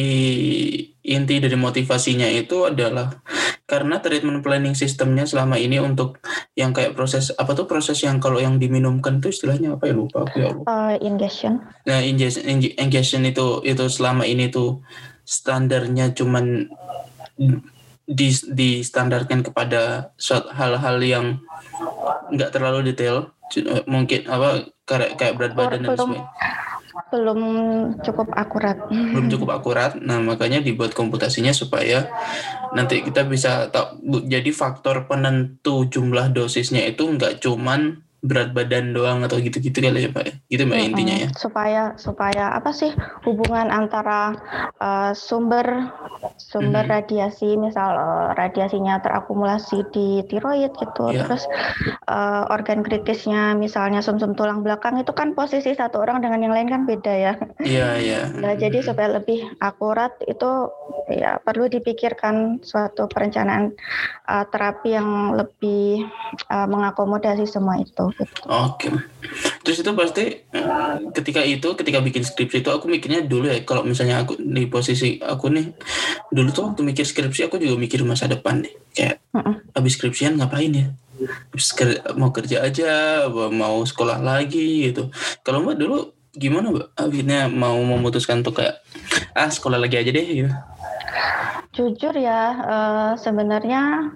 inti 1.06 1.36
dari 1.38 1.54
motivasinya 1.54 2.26
itu 2.26 2.66
adalah 2.66 3.22
karena 3.70 4.02
treatment 4.02 4.42
planning 4.42 4.74
sistemnya 4.74 5.30
selama 5.30 5.62
ini 5.62 5.78
untuk 5.78 6.18
yang 6.58 6.74
kayak 6.74 6.98
proses 6.98 7.30
apa 7.38 7.54
tuh 7.54 7.70
proses 7.70 8.02
yang 8.02 8.18
kalau 8.18 8.42
yang 8.42 8.58
diminumkan 8.58 9.22
itu 9.22 9.30
istilahnya 9.30 9.78
apa 9.78 9.90
ya 9.90 9.94
lupa 9.94 10.26
aku 10.26 10.38
ya. 10.42 10.50
Eh, 10.58 10.96
ingestion. 11.06 11.62
Nah, 11.86 12.02
ingestion, 12.02 12.50
inge- 12.50 12.74
ingestion 12.82 13.30
itu 13.30 13.62
itu 13.62 13.86
selama 13.94 14.26
ini 14.26 14.50
tuh 14.50 14.82
standarnya 15.22 16.18
cuman 16.18 16.66
di 18.10 18.34
distandarkan 18.34 19.46
kepada 19.46 20.10
hal-hal 20.50 20.98
yang 21.06 21.26
nggak 22.34 22.50
terlalu 22.50 22.90
detail, 22.90 23.30
Cu- 23.54 23.86
mungkin 23.86 24.26
apa 24.26 24.66
kayak 24.90 25.14
kayak 25.22 25.34
berat 25.38 25.54
badan 25.54 25.86
dan 25.86 25.94
sebagainya. 25.94 26.26
belum 27.10 27.40
cukup 28.02 28.28
akurat. 28.34 28.78
Belum 28.90 29.30
cukup 29.34 29.50
akurat. 29.62 29.94
Nah, 29.98 30.22
makanya 30.22 30.62
dibuat 30.62 30.94
komputasinya 30.94 31.54
supaya 31.54 32.10
nanti 32.74 33.02
kita 33.02 33.26
bisa 33.26 33.70
tahu 33.70 34.26
jadi 34.26 34.50
faktor 34.54 35.10
penentu 35.10 35.90
jumlah 35.90 36.30
dosisnya 36.30 36.86
itu 36.86 37.06
nggak 37.06 37.42
cuman 37.42 38.02
berat 38.20 38.52
badan 38.52 38.92
doang 38.92 39.24
atau 39.24 39.40
gitu-gitu 39.40 39.80
kali 39.80 40.08
ya 40.08 40.12
Pak 40.12 40.24
ya? 40.28 40.34
Gitu 40.52 40.64
Mbak 40.68 40.76
mm-hmm. 40.76 40.90
intinya 40.92 41.16
ya. 41.16 41.30
Supaya 41.40 41.84
supaya 41.96 42.46
apa 42.52 42.76
sih 42.76 42.92
hubungan 43.24 43.72
antara 43.72 44.36
uh, 44.84 45.12
sumber 45.16 45.88
sumber 46.36 46.84
mm-hmm. 46.84 46.96
radiasi 47.00 47.56
misal 47.56 47.96
uh, 47.96 48.36
radiasinya 48.36 49.00
terakumulasi 49.00 49.88
di 49.96 50.08
tiroid 50.28 50.76
gitu. 50.76 51.16
Yeah. 51.16 51.32
Terus 51.32 51.48
uh, 52.12 52.52
organ 52.52 52.84
kritisnya 52.84 53.56
misalnya 53.56 54.04
sumsum 54.04 54.36
tulang 54.36 54.68
belakang 54.68 55.00
itu 55.00 55.16
kan 55.16 55.32
posisi 55.32 55.72
satu 55.72 56.04
orang 56.04 56.20
dengan 56.20 56.44
yang 56.44 56.54
lain 56.54 56.68
kan 56.68 56.84
beda 56.84 57.14
ya. 57.14 57.34
Iya, 57.64 57.64
yeah, 57.64 57.92
iya. 57.98 58.12
Yeah. 58.12 58.26
Nah, 58.40 58.56
mm-hmm. 58.56 58.64
jadi 58.66 58.78
supaya 58.84 59.10
lebih 59.20 59.46
akurat 59.60 60.16
itu 60.28 60.72
ya 61.12 61.42
perlu 61.42 61.68
dipikirkan 61.68 62.62
suatu 62.64 63.10
perencanaan 63.10 63.74
uh, 64.30 64.46
terapi 64.48 64.96
yang 64.96 65.36
lebih 65.36 66.06
uh, 66.52 66.68
mengakomodasi 66.70 67.50
semua 67.50 67.82
itu. 67.82 68.09
Oke. 68.10 68.90
Okay. 68.90 68.92
Terus 69.64 69.78
itu 69.86 69.92
pasti 69.94 70.24
eh, 70.42 70.96
ketika 71.14 71.42
itu 71.46 71.68
ketika 71.78 72.00
bikin 72.02 72.24
skripsi 72.26 72.66
itu 72.66 72.70
aku 72.72 72.90
mikirnya 72.90 73.26
dulu 73.26 73.50
ya 73.50 73.62
kalau 73.68 73.86
misalnya 73.86 74.24
aku 74.24 74.40
di 74.40 74.66
posisi 74.66 75.22
aku 75.22 75.52
nih 75.54 75.70
dulu 76.34 76.50
tuh 76.50 76.64
waktu 76.72 76.82
mikir 76.82 77.06
skripsi 77.06 77.50
aku 77.52 77.62
juga 77.62 77.76
mikir 77.78 78.02
masa 78.08 78.26
depan 78.26 78.66
nih 78.66 78.74
kayak 78.96 79.16
uh 79.36 79.40
-uh. 79.42 79.56
habis 79.78 79.96
skripsian 79.98 80.38
ngapain 80.38 80.74
ya? 80.74 80.88
mau 82.16 82.32
kerja 82.32 82.64
aja, 82.64 83.28
mau 83.52 83.84
sekolah 83.84 84.24
lagi 84.24 84.92
gitu. 84.92 85.12
Kalau 85.44 85.64
mbak 85.64 85.76
dulu 85.76 86.16
gimana 86.32 86.72
mbak? 86.72 86.88
Akhirnya 86.96 87.52
mau 87.52 87.76
memutuskan 87.76 88.40
tuh 88.46 88.56
kayak 88.56 88.80
ah 89.36 89.50
sekolah 89.52 89.76
lagi 89.76 90.00
aja 90.00 90.12
deh 90.16 90.28
gitu. 90.28 90.52
Jujur 91.76 92.16
ya, 92.18 92.56
uh, 92.60 93.12
sebenarnya 93.20 94.12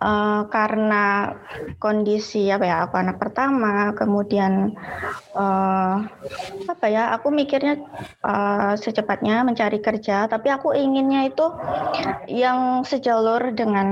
uh, 0.00 0.42
karena 0.48 1.32
kondisi 1.80 2.48
apa 2.52 2.64
ya 2.64 2.76
aku 2.88 2.94
anak 3.00 3.16
pertama 3.16 3.96
kemudian 3.96 4.76
uh, 5.32 5.96
apa 6.68 6.86
ya 6.88 7.12
aku 7.16 7.32
mikirnya 7.32 7.80
uh, 8.24 8.76
secepatnya 8.76 9.44
mencari 9.44 9.80
kerja 9.80 10.28
tapi 10.28 10.52
aku 10.52 10.76
inginnya 10.76 11.28
itu 11.28 11.46
yang 12.28 12.84
sejalur 12.84 13.52
dengan 13.56 13.88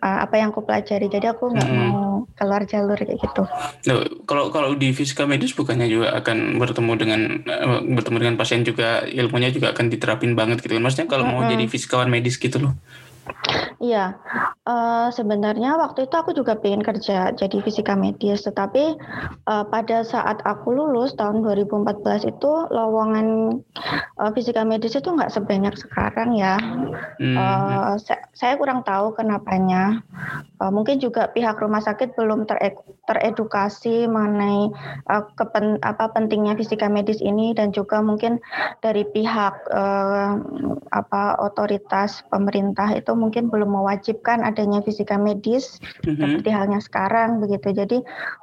uh, 0.00 0.18
apa 0.24 0.40
yang 0.40 0.54
aku 0.54 0.64
pelajari 0.64 1.08
jadi 1.12 1.36
aku 1.36 1.52
nggak 1.52 1.68
hmm. 1.68 1.88
mau 1.92 2.12
keluar 2.38 2.62
jalur 2.64 2.96
kayak 2.96 3.18
gitu. 3.18 3.42
Loh, 3.90 4.00
kalau 4.24 4.48
kalau 4.54 4.74
di 4.78 4.94
fisika 4.94 5.26
medis 5.26 5.52
bukannya 5.52 5.90
juga 5.90 6.14
akan 6.22 6.56
bertemu 6.56 6.92
dengan 6.96 7.20
uh, 7.44 7.80
bertemu 7.82 8.16
dengan 8.18 8.36
pasien 8.38 8.62
juga 8.62 9.04
ilmunya 9.04 9.52
juga 9.52 9.74
akan 9.74 9.90
diterapin 9.90 10.32
banget 10.38 10.62
gitu 10.64 10.78
kan 10.78 10.82
maksudnya 10.84 11.08
kalau 11.10 11.24
-hmm. 11.26 11.42
mau 11.42 11.50
jadi 11.50 11.64
fisikawan 11.66 12.08
medis 12.08 12.38
gitu 12.38 12.62
loh. 12.62 12.74
Iya, 13.82 14.14
uh, 14.62 15.10
sebenarnya 15.10 15.74
waktu 15.74 16.06
itu 16.06 16.14
aku 16.14 16.30
juga 16.38 16.54
pengen 16.54 16.86
kerja 16.86 17.34
jadi 17.34 17.58
fisika 17.66 17.98
medis, 17.98 18.46
tetapi 18.46 18.94
uh, 19.50 19.66
pada 19.66 20.06
saat 20.06 20.38
aku 20.46 20.70
lulus 20.70 21.18
tahun 21.18 21.42
2014 21.42 22.30
itu 22.30 22.50
lowongan 22.70 23.58
uh, 24.22 24.30
fisika 24.30 24.62
medis 24.62 24.94
itu 24.94 25.10
nggak 25.10 25.34
sebanyak 25.34 25.74
sekarang 25.74 26.38
ya. 26.38 26.62
Hmm. 27.18 27.34
Uh, 27.34 27.94
saya, 27.98 28.22
saya 28.38 28.54
kurang 28.54 28.86
tahu 28.86 29.18
kenapanya. 29.18 29.98
Uh, 30.62 30.70
mungkin 30.70 31.02
juga 31.02 31.26
pihak 31.34 31.58
rumah 31.58 31.82
sakit 31.82 32.14
belum 32.14 32.46
ter 32.46 32.78
teredukasi 33.10 34.06
mengenai 34.06 34.70
uh, 35.10 35.26
kepen 35.34 35.82
apa 35.82 36.06
pentingnya 36.14 36.54
fisika 36.54 36.86
medis 36.86 37.18
ini 37.18 37.50
dan 37.50 37.74
juga 37.74 37.98
mungkin 37.98 38.38
dari 38.78 39.02
pihak 39.02 39.54
uh, 39.74 40.38
apa 40.94 41.42
otoritas 41.42 42.22
pemerintah 42.30 42.86
itu 42.94 43.11
mungkin 43.14 43.48
belum 43.48 43.70
mewajibkan 43.70 44.42
adanya 44.42 44.80
fisika 44.82 45.16
medis 45.16 45.80
mm-hmm. 46.02 46.18
seperti 46.18 46.50
halnya 46.50 46.80
sekarang 46.80 47.40
begitu. 47.42 47.72
Jadi 47.72 47.98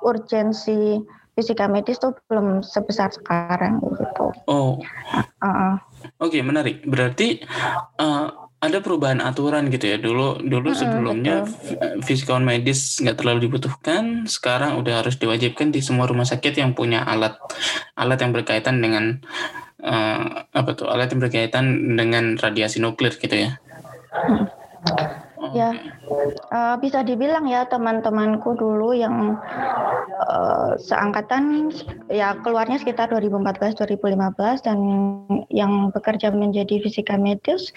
urgensi 0.06 1.02
fisika 1.40 1.72
medis 1.72 2.00
tuh 2.04 2.12
belum 2.28 2.60
sebesar 2.60 3.16
sekarang 3.16 3.80
begitu. 3.80 4.36
Oh. 4.48 4.76
Uh-uh. 5.40 5.80
Oke, 6.20 6.40
okay, 6.40 6.42
menarik. 6.44 6.84
Berarti 6.84 7.40
uh, 8.00 8.50
ada 8.60 8.78
perubahan 8.84 9.24
aturan 9.24 9.72
gitu 9.72 9.88
ya. 9.88 9.98
Dulu 10.00 10.44
dulu 10.44 10.70
mm-hmm, 10.72 10.80
sebelumnya 10.84 11.36
fisikawan 12.04 12.44
medis 12.44 13.00
nggak 13.00 13.24
terlalu 13.24 13.48
dibutuhkan, 13.48 14.28
sekarang 14.28 14.76
udah 14.84 15.00
harus 15.00 15.16
diwajibkan 15.16 15.72
di 15.72 15.80
semua 15.80 16.12
rumah 16.12 16.28
sakit 16.28 16.60
yang 16.60 16.76
punya 16.76 17.08
alat 17.08 17.40
alat 17.96 18.20
yang 18.20 18.36
berkaitan 18.36 18.84
dengan 18.84 19.24
uh, 19.80 20.44
apa 20.52 20.70
tuh 20.76 20.92
alat 20.92 21.08
yang 21.16 21.24
berkaitan 21.24 21.96
dengan 21.96 22.36
radiasi 22.36 22.84
nuklir 22.84 23.16
gitu 23.16 23.48
ya. 23.48 23.56
Ya, 25.56 25.72
uh, 26.52 26.76
bisa 26.78 27.02
dibilang 27.02 27.48
ya 27.48 27.64
teman-temanku 27.66 28.60
dulu 28.60 28.92
yang 28.92 29.40
uh, 30.28 30.76
seangkatan 30.78 31.72
ya 32.12 32.36
keluarnya 32.44 32.78
sekitar 32.78 33.08
2014-2015 33.16 34.68
dan 34.68 34.80
yang 35.48 35.90
bekerja 35.96 36.30
menjadi 36.36 36.84
fisika 36.84 37.16
medis 37.16 37.72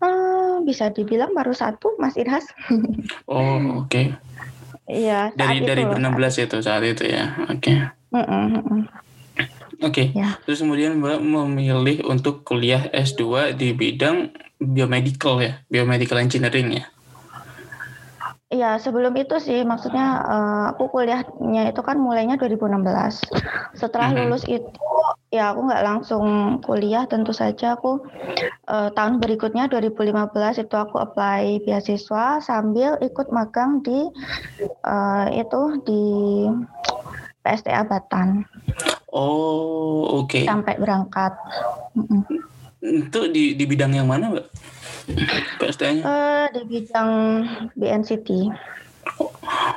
uh, 0.00 0.58
bisa 0.64 0.88
dibilang 0.88 1.36
baru 1.36 1.52
satu 1.52 1.94
Mas 2.00 2.16
Irhas. 2.16 2.48
oh 3.30 3.84
oke. 3.84 3.92
Okay. 3.92 4.06
Iya. 4.88 5.36
Dari 5.36 5.62
dari 5.62 5.84
belas 5.86 6.40
itu 6.40 6.58
saat 6.64 6.82
itu 6.82 7.06
ya, 7.06 7.36
oke. 7.52 7.60
Okay. 7.60 7.76
Oke, 9.84 10.08
okay. 10.08 10.16
ya. 10.16 10.40
terus 10.48 10.64
kemudian 10.64 10.96
Mbak 10.96 11.20
memilih 11.20 11.96
untuk 12.08 12.48
kuliah 12.48 12.88
S2 12.96 13.52
di 13.52 13.76
bidang 13.76 14.32
biomedical 14.56 15.36
ya, 15.44 15.60
biomedical 15.68 16.16
engineering 16.16 16.80
ya? 16.80 16.84
Iya, 18.46 18.78
sebelum 18.78 19.18
itu 19.18 19.42
sih 19.42 19.66
maksudnya 19.66 20.22
uh, 20.22 20.64
aku 20.70 20.86
kuliahnya 20.88 21.66
itu 21.74 21.82
kan 21.82 21.98
mulainya 21.98 22.38
2016. 22.38 23.26
Setelah 23.74 24.14
mm-hmm. 24.14 24.22
lulus 24.30 24.46
itu 24.46 24.86
ya 25.34 25.50
aku 25.50 25.66
nggak 25.66 25.82
langsung 25.82 26.24
kuliah, 26.62 27.10
tentu 27.10 27.34
saja 27.34 27.74
aku 27.74 28.06
uh, 28.70 28.88
tahun 28.94 29.18
berikutnya 29.18 29.66
2015 29.68 30.62
itu 30.62 30.76
aku 30.78 30.96
apply 31.02 31.58
beasiswa 31.66 32.38
sambil 32.38 32.94
ikut 33.02 33.34
magang 33.34 33.82
di 33.82 34.08
uh, 34.86 35.26
itu 35.34 35.62
di 35.82 36.04
PSTA 37.42 37.82
Batan. 37.82 38.46
Oh, 39.10 40.22
oke. 40.24 40.34
Okay. 40.34 40.44
Sampai 40.46 40.74
berangkat. 40.78 41.32
Mm-mm. 41.94 42.22
Itu 42.82 43.30
di 43.30 43.54
di 43.54 43.64
bidang 43.66 43.94
yang 43.94 44.10
mana, 44.10 44.30
Mbak? 44.34 44.46
PST-nya? 45.62 46.02
Uh, 46.02 46.10
eh, 46.10 46.44
di 46.54 46.62
bidang 46.66 47.10
BNCT. 47.78 48.28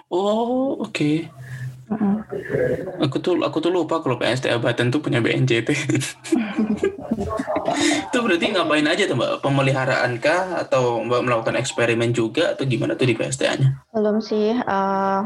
Oh, 0.09 0.81
oke. 0.81 0.89
Okay. 0.89 1.15
Uh-uh. 1.89 2.21
Aku 3.01 3.17
tuh 3.17 3.41
aku 3.41 3.57
tuh 3.57 3.73
lupa 3.73 3.97
kalau 4.05 4.21
PST 4.21 4.45
Abatan 4.45 4.93
tuh 4.93 5.01
punya 5.01 5.17
BNCT. 5.25 5.69
itu 8.09 8.17
berarti 8.21 8.45
ngapain 8.53 8.85
aja 8.85 9.09
tuh 9.09 9.17
Mbak? 9.17 9.41
Pemeliharaan 9.41 10.21
kah 10.21 10.61
atau 10.61 11.01
Mbak 11.01 11.21
melakukan 11.25 11.57
eksperimen 11.57 12.13
juga 12.13 12.53
atau 12.53 12.69
gimana 12.69 12.93
tuh 12.93 13.09
di 13.09 13.17
PSTA-nya? 13.17 13.89
Belum 13.89 14.21
sih. 14.21 14.53
Uh, 14.69 15.25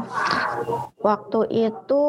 waktu 1.04 1.68
itu 1.68 2.04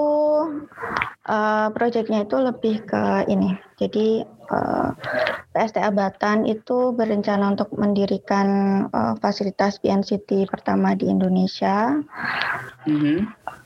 uh, 1.28 1.68
proyeknya 1.76 2.24
itu 2.24 2.38
lebih 2.40 2.88
ke 2.88 3.28
ini. 3.28 3.60
Jadi 3.76 4.24
uh, 4.24 4.96
PSTA 5.52 5.92
Batan 5.92 6.48
itu 6.48 6.96
berencana 6.96 7.52
untuk 7.52 7.76
mendirikan 7.76 8.48
uh, 8.92 9.20
fasilitas 9.20 9.84
BNCT 9.84 10.48
pertama 10.48 10.96
di 10.96 11.12
Indonesia. 11.12 12.00
Mm-hmm. 12.88 13.18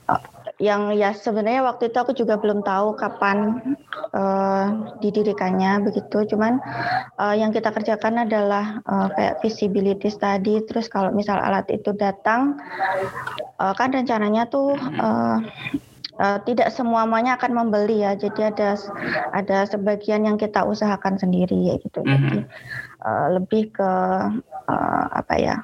Uh, 0.09 0.21
yang 0.59 0.91
ya 0.91 1.15
sebenarnya 1.15 1.63
waktu 1.63 1.87
itu 1.87 1.97
aku 2.03 2.11
juga 2.11 2.35
belum 2.35 2.67
tahu 2.67 2.99
kapan 2.99 3.63
uh, 4.11 4.91
didirikannya 4.99 5.87
begitu. 5.87 6.35
Cuman 6.35 6.59
uh, 7.15 7.31
yang 7.31 7.55
kita 7.55 7.71
kerjakan 7.71 8.27
adalah 8.27 8.83
uh, 8.83 9.07
kayak 9.15 9.39
visibility 9.39 10.11
study. 10.11 10.59
Terus 10.67 10.91
kalau 10.91 11.15
misal 11.15 11.39
alat 11.39 11.63
itu 11.71 11.95
datang, 11.95 12.59
uh, 13.55 13.71
kan 13.71 13.95
rencananya 13.95 14.51
tuh 14.51 14.75
uh, 14.99 15.39
uh, 16.19 16.37
tidak 16.43 16.75
semuanya 16.75 17.39
akan 17.39 17.55
membeli 17.55 18.03
ya. 18.03 18.19
Jadi 18.19 18.51
ada 18.51 18.75
ada 19.31 19.63
sebagian 19.63 20.27
yang 20.27 20.35
kita 20.35 20.67
usahakan 20.67 21.15
sendiri 21.15 21.55
ya 21.71 21.79
gitu. 21.79 22.03
Mm 22.03 22.11
-hmm. 22.11 22.19
Jadi 22.19 22.39
uh, 23.07 23.27
lebih 23.39 23.63
ke 23.71 23.91
uh, 24.67 25.05
apa 25.15 25.35
ya? 25.39 25.55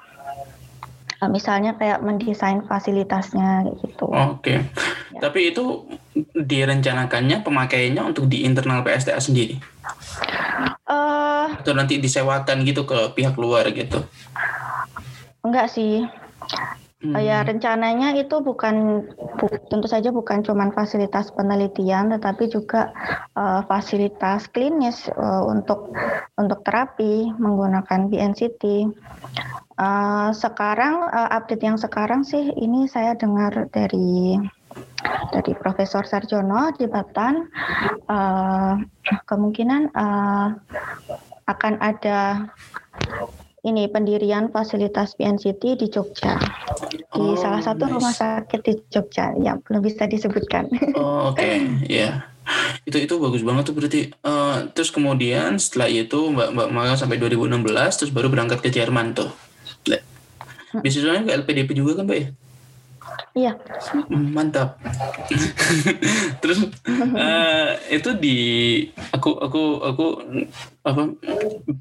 Uh, 1.26 1.30
misalnya 1.34 1.74
kayak 1.74 2.06
mendesain 2.06 2.62
fasilitasnya 2.70 3.66
gitu. 3.82 4.06
Oke. 4.14 4.46
Okay. 4.46 4.58
Ya. 5.18 5.20
Tapi 5.26 5.50
itu 5.50 5.90
direncanakannya 6.38 7.42
pemakaiannya 7.42 8.04
untuk 8.14 8.30
di 8.30 8.46
internal 8.46 8.86
PSTA 8.86 9.18
sendiri. 9.18 9.58
Uh, 10.86 11.50
Atau 11.58 11.74
nanti 11.74 11.98
disewakan 11.98 12.62
gitu 12.62 12.86
ke 12.86 13.18
pihak 13.18 13.34
luar 13.42 13.66
gitu? 13.74 14.06
Enggak 15.42 15.74
sih 15.74 16.06
Hmm. 17.06 17.22
Ya 17.22 17.46
rencananya 17.46 18.18
itu 18.18 18.42
bukan 18.42 19.06
bu, 19.38 19.46
tentu 19.70 19.86
saja 19.86 20.10
bukan 20.10 20.42
cuma 20.42 20.74
fasilitas 20.74 21.30
penelitian, 21.30 22.10
tetapi 22.10 22.50
juga 22.50 22.90
uh, 23.38 23.62
fasilitas 23.70 24.50
klinis 24.50 25.06
uh, 25.14 25.46
untuk 25.46 25.94
untuk 26.34 26.66
terapi 26.66 27.30
menggunakan 27.38 28.10
BNCT. 28.10 28.90
Uh, 29.78 30.34
sekarang 30.34 31.06
uh, 31.14 31.30
update 31.30 31.62
yang 31.62 31.78
sekarang 31.78 32.26
sih 32.26 32.50
ini 32.58 32.90
saya 32.90 33.14
dengar 33.14 33.70
dari 33.70 34.42
dari 35.30 35.54
Profesor 35.54 36.10
Sarjono 36.10 36.74
di 36.74 36.90
Batan 36.90 37.46
uh, 38.10 38.82
kemungkinan 39.30 39.94
uh, 39.94 40.48
akan 41.46 41.74
ada 41.78 42.50
ini 43.66 43.90
pendirian 43.90 44.54
fasilitas 44.54 45.18
PNCT 45.18 45.82
di 45.82 45.88
Jogja 45.90 46.38
di 47.16 47.24
oh, 47.24 47.40
salah 47.40 47.64
satu 47.64 47.88
nice. 47.88 47.94
rumah 47.96 48.14
sakit 48.14 48.60
di 48.60 48.74
Jogja 48.92 49.32
yang 49.40 49.64
belum 49.64 49.82
bisa 49.82 50.04
disebutkan. 50.06 50.68
Oh 50.96 51.32
oke 51.32 51.40
okay. 51.40 51.64
ya 51.88 52.00
yeah. 52.00 52.14
itu 52.86 53.02
itu 53.02 53.16
bagus 53.18 53.42
banget 53.42 53.64
tuh 53.68 53.76
berarti 53.76 54.02
uh, 54.22 54.70
terus 54.72 54.94
kemudian 54.94 55.58
setelah 55.58 55.90
itu 55.90 56.30
Mbak 56.30 56.50
Mbak 56.54 56.70
Mara 56.70 56.94
sampai 56.94 57.18
2016 57.18 57.66
terus 58.00 58.12
baru 58.14 58.30
berangkat 58.30 58.62
ke 58.62 58.70
Jerman 58.70 59.18
tuh. 59.18 59.32
Bisnisnya 60.84 61.24
ke 61.24 61.32
LPDP 61.32 61.72
juga 61.78 62.02
kan 62.02 62.06
Mbak 62.08 62.20
ya? 62.20 62.28
Iya. 63.36 63.52
Mantap. 64.10 64.80
Terus 66.42 66.72
uh, 66.88 67.70
itu 67.92 68.10
di 68.16 68.38
aku 69.12 69.36
aku 69.40 69.84
aku 69.84 70.06
apa 70.88 71.02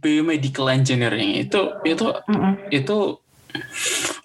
biomedical 0.03 0.67
engineering 0.71 1.47
itu 1.47 1.61
itu 1.87 2.07
mm 2.11 2.35
-mm. 2.35 2.53
itu 2.75 2.97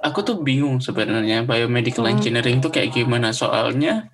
aku 0.01 0.19
tuh 0.25 0.37
bingung 0.41 0.81
sebenarnya 0.81 1.45
biomedical 1.45 2.05
mm. 2.07 2.13
engineering 2.17 2.57
itu 2.63 2.69
kayak 2.73 2.93
gimana 2.95 3.29
soalnya 3.35 4.09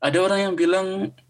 ada 0.00 0.18
orang 0.24 0.40
yang 0.50 0.54
bilang 0.56 0.86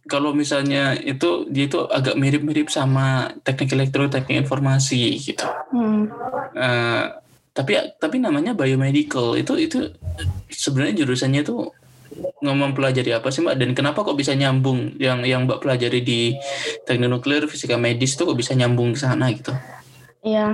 kalau 0.07 0.30
misalnya 0.30 0.95
itu 0.95 1.47
dia 1.50 1.66
itu 1.66 1.87
agak 1.90 2.14
mirip-mirip 2.14 2.71
sama 2.71 3.35
teknik 3.42 3.75
elektro, 3.75 4.07
teknik 4.07 4.47
informasi 4.47 5.19
gitu. 5.19 5.42
Mm. 5.75 6.07
Uh, 6.54 7.04
tapi 7.50 7.75
tapi 7.99 8.23
namanya 8.23 8.54
biomedical 8.54 9.35
itu 9.35 9.59
itu 9.59 9.90
sebenarnya 10.50 11.02
jurusannya 11.02 11.42
tuh 11.42 11.75
ngomong 12.42 12.75
pelajari 12.75 13.11
apa 13.14 13.30
sih 13.30 13.42
mbak 13.42 13.59
dan 13.59 13.71
kenapa 13.75 14.02
kok 14.07 14.19
bisa 14.19 14.35
nyambung 14.35 14.99
yang 15.02 15.23
yang 15.26 15.47
mbak 15.47 15.62
pelajari 15.62 16.02
di 16.02 16.21
teknik 16.87 17.11
nuklir 17.11 17.47
fisika 17.47 17.75
medis 17.78 18.14
tuh 18.14 18.30
kok 18.30 18.38
bisa 18.38 18.54
nyambung 18.54 18.95
ke 18.95 18.99
sana 19.02 19.30
gitu 19.35 19.54
Iya, 20.21 20.53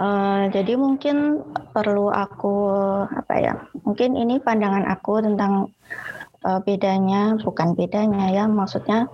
uh, 0.00 0.48
jadi 0.48 0.80
mungkin 0.80 1.44
perlu 1.76 2.08
aku 2.08 2.56
apa 3.04 3.34
ya? 3.36 3.54
Mungkin 3.84 4.16
ini 4.16 4.40
pandangan 4.40 4.88
aku 4.88 5.20
tentang 5.20 5.68
uh, 6.44 6.60
bedanya 6.64 7.36
bukan 7.40 7.76
bedanya 7.76 8.32
ya 8.32 8.44
maksudnya 8.48 9.08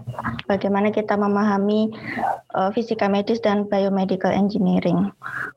bagaimana 0.51 0.91
kita 0.91 1.15
memahami 1.15 1.91
uh, 2.55 2.71
fisika 2.75 3.07
medis 3.07 3.43
dan 3.43 3.67
biomedical 3.71 4.31
engineering. 4.31 5.11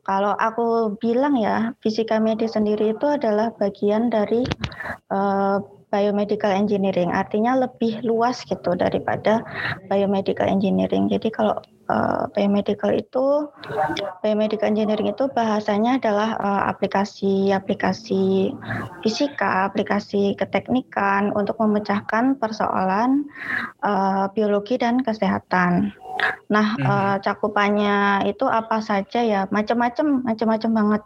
Kalau 0.06 0.38
aku 0.38 0.98
bilang 1.02 1.38
ya 1.38 1.74
fisika 1.82 2.22
medis 2.22 2.58
sendiri 2.58 2.98
itu 2.98 3.06
adalah 3.06 3.54
bagian 3.58 4.14
dari 4.14 4.46
uh, 5.14 5.62
biomedical 5.94 6.50
engineering 6.50 7.14
artinya 7.14 7.54
lebih 7.54 8.02
luas 8.02 8.42
gitu 8.50 8.74
daripada 8.74 9.46
biomedical 9.94 10.50
engineering. 10.50 11.06
Jadi 11.06 11.30
kalau 11.30 11.62
uh, 11.94 12.26
biomedical 12.34 12.90
itu 12.90 13.54
biomedical 14.26 14.66
engineering 14.66 15.14
itu 15.14 15.30
bahasanya 15.30 16.02
adalah 16.02 16.34
aplikasi-aplikasi 16.74 18.50
uh, 18.58 18.90
fisika, 19.06 19.70
aplikasi 19.70 20.34
keteknikan 20.34 21.30
untuk 21.38 21.62
memecahkan 21.62 22.42
persoalan 22.42 23.30
uh, 23.86 24.26
biologi 24.34 24.82
dan 24.82 25.06
kesehatan. 25.06 25.94
Nah, 26.50 26.78
hmm. 26.78 26.86
uh, 26.86 27.16
cakupannya 27.22 28.30
itu 28.30 28.46
apa 28.46 28.80
saja 28.80 29.20
ya? 29.26 29.42
Macam-macam, 29.50 30.22
macam-macam 30.24 30.72
banget. 30.72 31.04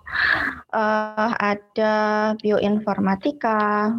Uh, 0.72 1.32
ada 1.40 1.96
bioinformatika, 2.44 3.96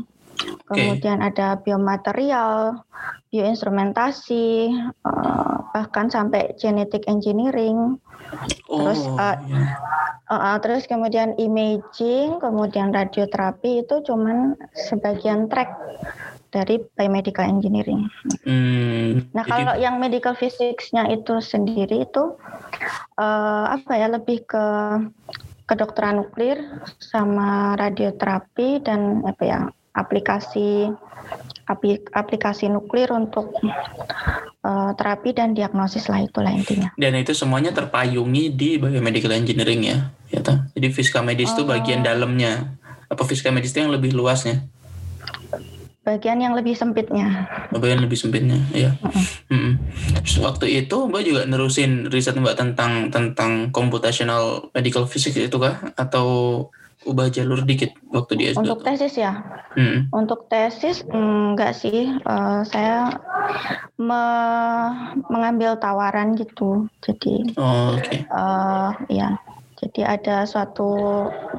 Kemudian 0.69 1.25
ada 1.25 1.57
biomaterial, 1.65 2.85
bioinstrumentasi, 3.33 4.69
uh, 5.05 5.57
bahkan 5.73 6.13
sampai 6.13 6.53
genetic 6.61 7.09
engineering. 7.09 7.97
Oh, 8.69 8.85
terus 8.85 9.01
uh, 9.17 9.37
uh, 10.29 10.35
uh, 10.35 10.57
terus 10.61 10.85
kemudian 10.85 11.33
imaging, 11.41 12.37
kemudian 12.41 12.93
radioterapi 12.93 13.85
itu 13.85 14.05
cuman 14.05 14.61
sebagian 14.77 15.49
track 15.49 15.73
dari 16.49 16.81
biomedical 16.97 17.45
engineering. 17.45 18.09
Hmm, 18.45 19.29
nah 19.37 19.45
jadi... 19.45 19.53
kalau 19.53 19.75
yang 19.77 19.97
medical 20.01 20.33
physics-nya 20.33 21.09
itu 21.13 21.41
sendiri 21.45 22.09
itu 22.09 22.37
uh, 23.21 23.67
apa 23.69 23.93
ya 23.97 24.09
lebih 24.09 24.49
ke 24.49 24.65
kedokteran 25.69 26.25
nuklir 26.25 26.57
sama 26.97 27.77
radioterapi 27.77 28.81
dan 28.81 29.21
apa 29.29 29.43
ya 29.45 29.61
aplikasi 29.95 30.93
aplikasi 32.17 32.73
nuklir 32.73 33.13
untuk 33.13 33.53
uh, 34.65 34.91
terapi 34.97 35.37
dan 35.37 35.53
diagnosis 35.53 36.09
lah 36.09 36.25
itulah 36.25 36.49
intinya. 36.49 36.89
Dan 36.97 37.13
itu 37.21 37.37
semuanya 37.37 37.77
terpayungi 37.77 38.57
di 38.57 38.81
biomedical 38.81 39.37
engineering 39.37 39.85
ya, 39.85 39.99
ya 40.33 40.41
toh? 40.41 40.57
Jadi 40.73 40.89
fisika 40.89 41.21
medis 41.21 41.53
itu 41.53 41.63
uh, 41.65 41.69
bagian 41.69 42.01
dalamnya. 42.01 42.81
Apa 43.13 43.25
fisika 43.29 43.53
medis 43.53 43.77
itu 43.77 43.85
yang 43.85 43.93
lebih 43.93 44.17
luasnya? 44.17 44.65
Bagian 46.09 46.41
yang 46.41 46.57
lebih 46.57 46.73
sempitnya. 46.73 47.45
Oh, 47.69 47.77
bagian 47.77 48.01
lebih 48.01 48.17
sempitnya, 48.17 48.57
ya. 48.73 48.97
Uh 49.05 49.13
-uh. 49.13 49.25
Hmm. 49.53 49.73
waktu 50.41 50.81
itu 50.85 50.97
Mbak 51.05 51.23
juga 51.25 51.43
nerusin 51.45 52.09
riset 52.09 52.33
Mbak 52.33 52.57
tentang 52.57 53.13
tentang 53.13 53.69
computational 53.69 54.73
medical 54.73 55.05
physics 55.05 55.37
itu 55.37 55.57
kah? 55.61 55.93
Atau 56.01 56.27
ubah 57.07 57.31
jalur 57.31 57.63
dikit 57.63 57.95
waktu 58.11 58.33
di 58.35 58.45
S2? 58.51 58.67
Untuk 58.67 58.81
tesis 58.83 59.15
ya? 59.15 59.39
Hmm. 59.79 60.11
Untuk 60.11 60.51
tesis 60.51 61.07
enggak 61.07 61.79
sih, 61.79 62.19
uh, 62.27 62.67
saya 62.67 63.15
me 64.01 64.23
mengambil 65.31 65.79
tawaran 65.79 66.35
gitu. 66.35 66.91
Jadi, 67.05 67.55
oh, 67.55 67.95
okay. 67.95 68.27
uh, 68.35 68.91
eh, 69.07 69.23
ya. 69.23 69.31
Jadi 69.79 70.03
ada 70.03 70.43
suatu 70.43 70.91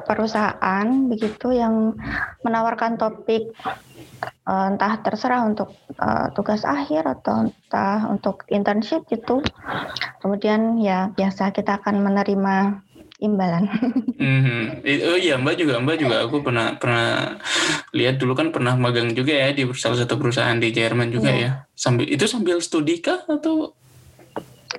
perusahaan 0.04 0.84
begitu 1.08 1.56
yang 1.56 1.96
menawarkan 2.44 3.00
topik 3.00 3.56
uh, 4.44 4.68
entah 4.68 5.00
terserah 5.00 5.48
untuk 5.48 5.72
uh, 5.96 6.28
tugas 6.36 6.68
akhir 6.68 7.08
atau 7.08 7.48
entah 7.48 8.12
untuk 8.12 8.44
internship 8.52 9.08
gitu. 9.08 9.40
Kemudian 10.20 10.76
ya 10.84 11.08
biasa 11.16 11.56
kita 11.56 11.80
akan 11.80 12.04
menerima 12.04 12.84
imbalan. 13.20 13.68
mm-hmm. 14.16 14.62
Oh 15.06 15.18
iya 15.20 15.36
Mbak 15.36 15.54
juga 15.60 15.74
Mbak 15.80 15.96
juga 16.00 16.16
aku 16.24 16.40
pernah 16.40 16.74
pernah 16.80 17.36
lihat 17.92 18.18
dulu 18.18 18.32
kan 18.34 18.50
pernah 18.50 18.74
magang 18.74 19.12
juga 19.12 19.36
ya 19.36 19.52
di 19.52 19.68
salah 19.76 20.00
satu 20.00 20.16
perusahaan 20.16 20.56
di 20.56 20.72
Jerman 20.72 21.12
juga 21.12 21.30
yeah. 21.30 21.40
ya. 21.40 21.50
Sambil 21.76 22.08
itu 22.08 22.24
sambil 22.26 22.58
studi 22.64 22.98
kah 23.04 23.22
atau 23.28 23.76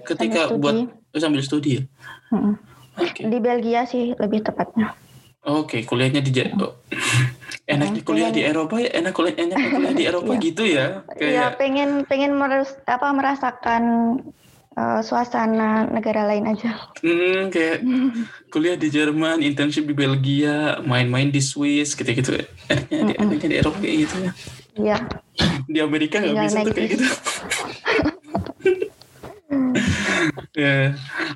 ketika 0.03 0.51
sambil 0.51 0.59
buat 0.59 0.75
oh, 0.89 1.19
sambil 1.21 1.41
studi 1.45 1.79
ya? 1.79 1.83
Mm-hmm. 2.33 2.53
Okay. 2.91 3.23
Di 3.29 3.37
Belgia 3.39 3.81
sih 3.87 4.13
lebih 4.17 4.43
tepatnya. 4.43 4.93
Oke, 5.41 5.81
okay, 5.81 5.81
kuliahnya 5.87 6.21
di 6.21 6.29
mm-hmm. 6.33 6.61
oh. 6.61 6.73
enak 7.71 7.89
di 7.95 8.01
kuliah 8.03 8.31
di 8.33 8.41
Eropa 8.43 8.75
ya 8.81 8.89
enak 8.99 9.13
kuliah 9.15 9.35
enak 9.37 9.57
kuliah 9.57 9.93
di 9.95 10.03
Eropa 10.09 10.31
iya. 10.35 10.41
gitu 10.43 10.63
ya 10.67 10.85
kayak 11.15 11.31
ya 11.31 11.45
pengen 11.55 11.89
pengen 12.05 12.31
meres, 12.35 12.75
apa 12.83 13.07
merasakan 13.15 13.83
uh, 14.77 15.01
suasana 15.03 15.87
negara 15.89 16.27
lain 16.27 16.47
aja. 16.47 16.91
Hmm, 17.03 17.51
kayak 17.51 17.83
kuliah 18.53 18.77
di 18.79 18.87
Jerman, 18.91 19.43
internship 19.43 19.87
di 19.87 19.95
Belgia, 19.95 20.79
main-main 20.85 21.31
di 21.31 21.41
Swiss, 21.43 21.95
gitu-gitu. 21.97 22.39
Enaknya, 22.69 23.15
mm 23.17 23.27
-mm. 23.27 23.49
di 23.51 23.55
Eropa 23.57 23.79
kayak 23.79 23.97
gitu 24.07 24.15
ya. 24.15 24.31
Iya. 24.71 24.97
Di 25.71 25.79
Amerika 25.83 26.23
nggak 26.23 26.47
bisa 26.47 26.63
tuh 26.63 26.73
kayak 26.75 26.89
gitu. 26.95 27.03
ya. 30.55 30.63
yeah. 30.63 30.87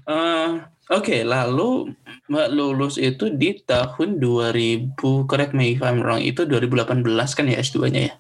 uh, 0.08 0.64
Oke, 0.94 1.18
okay, 1.18 1.22
lalu 1.26 1.98
Mbak 2.30 2.50
lulus 2.54 3.02
itu 3.02 3.34
di 3.34 3.58
tahun 3.66 4.22
2000, 4.22 4.94
correct 5.26 5.58
me 5.58 5.74
if 5.74 5.82
I'm 5.82 6.06
wrong, 6.06 6.22
itu 6.22 6.46
2018 6.46 7.02
kan 7.34 7.50
ya 7.50 7.58
S2-nya 7.58 8.02
ya? 8.06 8.14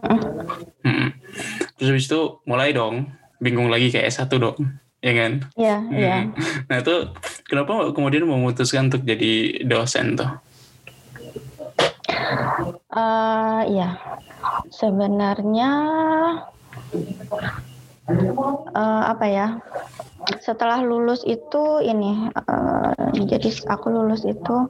Mm. 0.00 0.20
Hmm. 0.88 1.08
Terus 1.76 1.88
habis 1.92 2.08
itu 2.08 2.40
mulai 2.48 2.72
dong 2.72 3.12
bingung 3.42 3.68
lagi 3.68 3.92
kayak 3.92 4.08
S1 4.12 4.32
dong 4.36 4.58
ya 5.06 5.12
kan? 5.14 5.32
Iya, 5.54 5.76
hmm. 5.78 5.94
iya. 5.94 6.16
Nah, 6.66 6.76
itu 6.82 6.94
kenapa 7.46 7.94
kemudian 7.94 8.26
memutuskan 8.26 8.90
untuk 8.90 9.06
jadi 9.06 9.62
dosen 9.62 10.18
tuh? 10.18 10.30
Uh, 12.90 13.60
ya, 13.70 14.00
sebenarnya 14.72 15.70
uh, 18.72 19.02
apa 19.06 19.26
ya? 19.28 19.46
Setelah 20.42 20.82
lulus 20.82 21.22
itu 21.22 21.78
ini, 21.84 22.32
uh, 22.34 23.14
jadi 23.14 23.52
aku 23.70 23.86
lulus 23.94 24.26
itu 24.26 24.66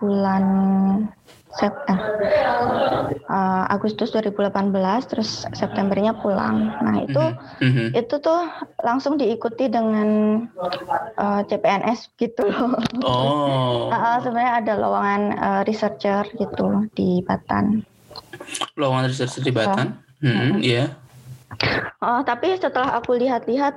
bulan 0.00 0.44
Sep 1.58 1.74
uh, 3.28 3.64
Agustus 3.72 4.12
2018 4.14 5.10
terus 5.10 5.44
Septembernya 5.56 6.16
pulang. 6.18 6.72
Nah, 6.82 6.96
itu 7.04 7.22
mm 7.62 7.70
-hmm. 7.70 7.88
itu 7.96 8.14
tuh 8.20 8.40
langsung 8.84 9.16
diikuti 9.16 9.70
dengan 9.70 10.42
uh, 11.16 11.40
CPNS 11.46 12.14
gitu 12.16 12.44
Oh. 13.02 13.88
uh, 13.94 14.18
sebenarnya 14.20 14.52
ada 14.64 14.72
lowongan 14.78 15.22
uh, 15.36 15.60
researcher 15.64 16.24
gitu 16.36 16.88
di 16.94 17.20
Batan. 17.24 17.82
Lowongan 18.78 19.10
researcher 19.10 19.42
di 19.44 19.52
Batan? 19.52 19.98
Hmm, 20.18 20.26
iya. 20.26 20.32
Mm 20.32 20.38
-hmm. 20.38 20.58
yeah. 20.62 20.88
Oh, 21.98 22.22
tapi 22.22 22.54
setelah 22.54 23.00
aku 23.00 23.18
lihat-lihat 23.18 23.74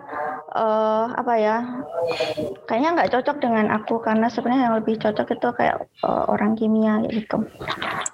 uh, 0.51 1.05
apa 1.15 1.33
ya, 1.39 1.57
kayaknya 2.67 2.89
nggak 2.99 3.11
cocok 3.15 3.37
dengan 3.39 3.71
aku 3.71 4.03
karena 4.03 4.27
sebenarnya 4.27 4.71
yang 4.71 4.75
lebih 4.79 4.95
cocok 4.99 5.27
itu 5.31 5.47
kayak 5.55 5.87
uh, 6.03 6.27
orang 6.27 6.55
kimia 6.59 7.03
gitu. 7.07 7.47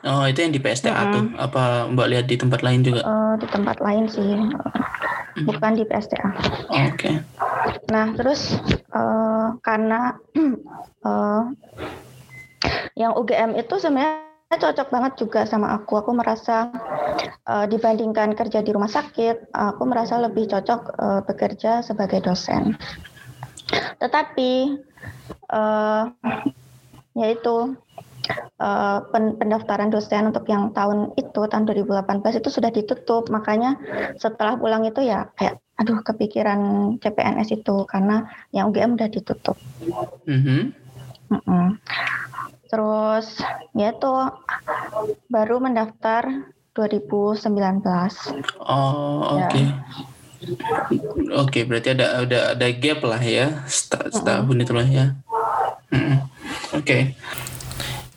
Oh, 0.06 0.24
itu 0.26 0.40
yang 0.46 0.54
di 0.54 0.62
PSTA 0.62 0.94
hmm. 0.94 1.14
tuh? 1.14 1.26
Apa 1.42 1.64
Mbak 1.90 2.08
lihat 2.14 2.26
di 2.30 2.36
tempat 2.38 2.62
lain 2.62 2.86
juga? 2.86 3.02
Uh, 3.04 3.34
di 3.42 3.48
tempat 3.50 3.78
lain 3.82 4.06
sih, 4.06 4.26
hmm. 4.26 5.46
bukan 5.50 5.72
di 5.78 5.84
PSTA. 5.84 6.30
Oh, 6.70 6.78
Oke. 6.94 6.94
Okay. 6.96 7.16
Nah, 7.90 8.14
terus 8.14 8.56
uh, 8.94 9.58
karena 9.66 10.16
uh, 11.04 11.44
yang 13.02 13.14
UGM 13.18 13.58
itu 13.58 13.76
sebenarnya 13.82 14.27
cocok 14.56 14.88
banget 14.88 15.14
juga 15.20 15.44
sama 15.44 15.76
aku. 15.76 16.00
Aku 16.00 16.16
merasa 16.16 16.72
uh, 17.44 17.68
dibandingkan 17.68 18.32
kerja 18.32 18.64
di 18.64 18.72
rumah 18.72 18.88
sakit, 18.88 19.52
aku 19.52 19.84
merasa 19.84 20.16
lebih 20.24 20.48
cocok 20.48 20.82
uh, 20.96 21.22
bekerja 21.28 21.84
sebagai 21.84 22.24
dosen. 22.24 22.80
Tetapi 24.00 24.80
uh, 25.52 26.08
yaitu 27.20 27.76
uh, 28.64 29.00
pendaftaran 29.12 29.92
dosen 29.92 30.32
untuk 30.32 30.48
yang 30.48 30.72
tahun 30.72 31.12
itu 31.20 31.44
tahun 31.52 31.68
2018 31.68 32.40
itu 32.40 32.48
sudah 32.48 32.72
ditutup. 32.72 33.28
Makanya 33.28 33.76
setelah 34.16 34.56
pulang 34.56 34.88
itu 34.88 35.04
ya 35.04 35.28
kayak 35.36 35.60
aduh 35.78 36.02
kepikiran 36.02 36.96
CPNS 37.04 37.54
itu 37.54 37.86
karena 37.86 38.26
yang 38.56 38.72
UGM 38.72 38.96
udah 38.96 39.10
ditutup. 39.12 39.60
Mm 40.26 40.40
-hmm. 40.42 40.62
Mm 41.28 41.42
-mm. 41.44 41.68
Terus 42.68 43.40
ya 43.74 43.96
itu 43.96 44.14
baru 45.32 45.64
mendaftar 45.64 46.52
2019. 46.76 47.50
Oh, 48.62 49.42
oke. 49.42 49.50
Okay. 49.50 49.66
Ya. 49.66 49.74
Oke, 51.34 51.50
okay, 51.50 51.62
berarti 51.66 51.98
ada 51.98 52.22
ada 52.22 52.40
ada 52.54 52.68
gap 52.70 53.02
lah 53.02 53.18
ya, 53.18 53.66
setahun 53.66 54.46
mm 54.46 54.54
-hmm. 54.54 54.64
itu 54.64 54.74
lah 54.78 54.88
ya. 54.88 55.06
Mm 55.90 55.98
-hmm. 55.98 56.18
Oke. 56.78 56.86
Okay. 56.86 57.02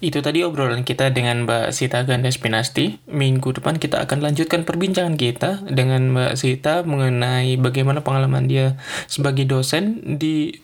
Itu 0.01 0.25
tadi 0.25 0.41
obrolan 0.41 0.81
kita 0.81 1.13
dengan 1.13 1.45
Mbak 1.45 1.77
Sita 1.77 2.09
Gandes 2.09 2.41
Pinasti. 2.41 2.97
Minggu 3.05 3.53
depan 3.53 3.77
kita 3.77 4.01
akan 4.01 4.25
lanjutkan 4.25 4.65
perbincangan 4.65 5.21
kita 5.21 5.61
dengan 5.69 6.17
Mbak 6.17 6.33
Sita 6.41 6.81
mengenai 6.89 7.61
bagaimana 7.61 8.01
pengalaman 8.01 8.49
dia 8.49 8.81
sebagai 9.13 9.45
dosen 9.45 10.17
di 10.17 10.57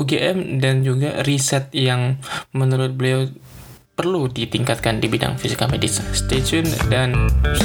UGM 0.00 0.56
dan 0.64 0.80
juga 0.80 1.20
riset 1.20 1.68
yang 1.76 2.16
menurut 2.56 2.96
beliau 2.96 3.28
perlu 3.92 4.30
ditingkatkan 4.32 5.04
di 5.04 5.12
bidang 5.12 5.36
fisika 5.36 5.68
medis. 5.68 6.00
Stay 6.16 6.40
tune 6.40 6.70
dan 6.88 7.12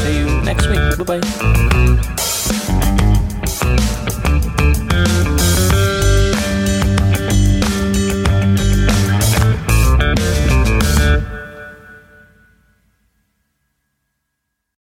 see 0.04 0.26
you 0.26 0.28
next 0.44 0.68
week. 0.68 0.82
Bye 1.00 1.24
bye. 1.24 2.93